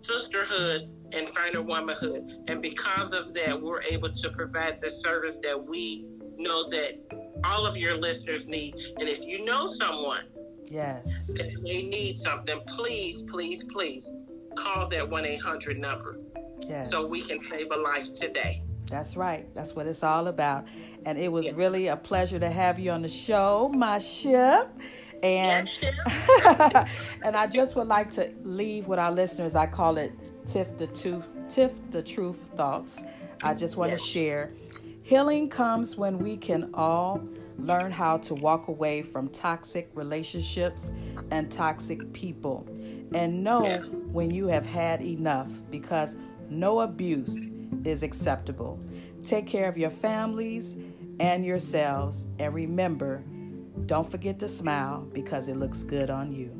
sisterhood, 0.00 0.88
and 1.12 1.28
finer 1.28 1.60
womanhood. 1.60 2.44
And 2.48 2.62
because 2.62 3.12
of 3.12 3.34
that, 3.34 3.60
we're 3.60 3.82
able 3.82 4.10
to 4.14 4.30
provide 4.30 4.80
the 4.80 4.90
service 4.90 5.38
that 5.42 5.62
we 5.62 6.06
know 6.38 6.70
that 6.70 6.98
all 7.44 7.66
of 7.66 7.76
your 7.76 7.98
listeners 7.98 8.46
need. 8.46 8.74
And 8.98 9.10
if 9.10 9.26
you 9.26 9.44
know 9.44 9.68
someone 9.68 10.24
yes. 10.68 11.06
that 11.28 11.50
they 11.62 11.82
need 11.82 12.18
something, 12.18 12.60
please, 12.66 13.22
please, 13.30 13.62
please 13.64 14.10
call 14.56 14.88
that 14.88 15.06
1 15.06 15.26
800 15.26 15.78
number 15.78 16.18
yes. 16.66 16.90
so 16.90 17.06
we 17.06 17.20
can 17.20 17.40
save 17.50 17.70
a 17.72 17.76
life 17.76 18.14
today. 18.14 18.62
That's 18.86 19.18
right. 19.18 19.52
That's 19.54 19.74
what 19.74 19.86
it's 19.86 20.02
all 20.02 20.28
about. 20.28 20.64
And 21.04 21.18
it 21.18 21.30
was 21.30 21.52
really 21.52 21.88
a 21.88 21.96
pleasure 21.96 22.38
to 22.38 22.48
have 22.48 22.78
you 22.78 22.90
on 22.90 23.02
the 23.02 23.08
show, 23.08 23.70
my 23.74 23.98
ship. 23.98 24.70
And 25.22 25.68
and 27.22 27.36
I 27.36 27.46
just 27.46 27.76
would 27.76 27.88
like 27.88 28.10
to 28.12 28.32
leave 28.42 28.86
with 28.86 28.98
our 28.98 29.12
listeners. 29.12 29.56
I 29.56 29.66
call 29.66 29.98
it 29.98 30.12
Tiff 30.46 30.76
the 30.76 30.86
Truth, 30.86 31.26
Tiff 31.48 31.72
the 31.90 32.02
Truth 32.02 32.40
thoughts. 32.56 33.02
I 33.42 33.54
just 33.54 33.76
want 33.76 33.92
to 33.92 33.98
share. 33.98 34.52
Healing 35.02 35.48
comes 35.48 35.96
when 35.96 36.18
we 36.18 36.36
can 36.36 36.70
all 36.74 37.22
learn 37.58 37.90
how 37.90 38.18
to 38.18 38.34
walk 38.34 38.68
away 38.68 39.02
from 39.02 39.28
toxic 39.28 39.90
relationships 39.94 40.90
and 41.30 41.50
toxic 41.50 42.12
people 42.12 42.66
and 43.14 43.42
know 43.42 43.64
yeah. 43.64 43.78
when 44.10 44.30
you 44.30 44.48
have 44.48 44.66
had 44.66 45.00
enough 45.00 45.48
because 45.70 46.16
no 46.48 46.80
abuse 46.80 47.50
is 47.84 48.02
acceptable. 48.02 48.80
Take 49.24 49.46
care 49.46 49.68
of 49.68 49.78
your 49.78 49.90
families 49.90 50.76
and 51.18 51.44
yourselves 51.44 52.26
and 52.38 52.52
remember 52.52 53.24
don't 53.84 54.10
forget 54.10 54.38
to 54.40 54.48
smile 54.48 55.06
because 55.12 55.48
it 55.48 55.56
looks 55.56 55.82
good 55.82 56.10
on 56.10 56.32
you. 56.32 56.50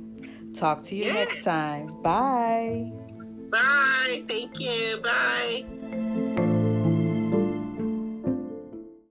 Talk 0.55 0.83
to 0.85 0.97
you 0.97 1.13
next 1.13 1.43
time. 1.43 1.89
Bye. 2.03 2.93
Bye. 3.51 4.25
Thank 4.29 4.61
you. 4.61 4.99
Bye. 5.03 6.16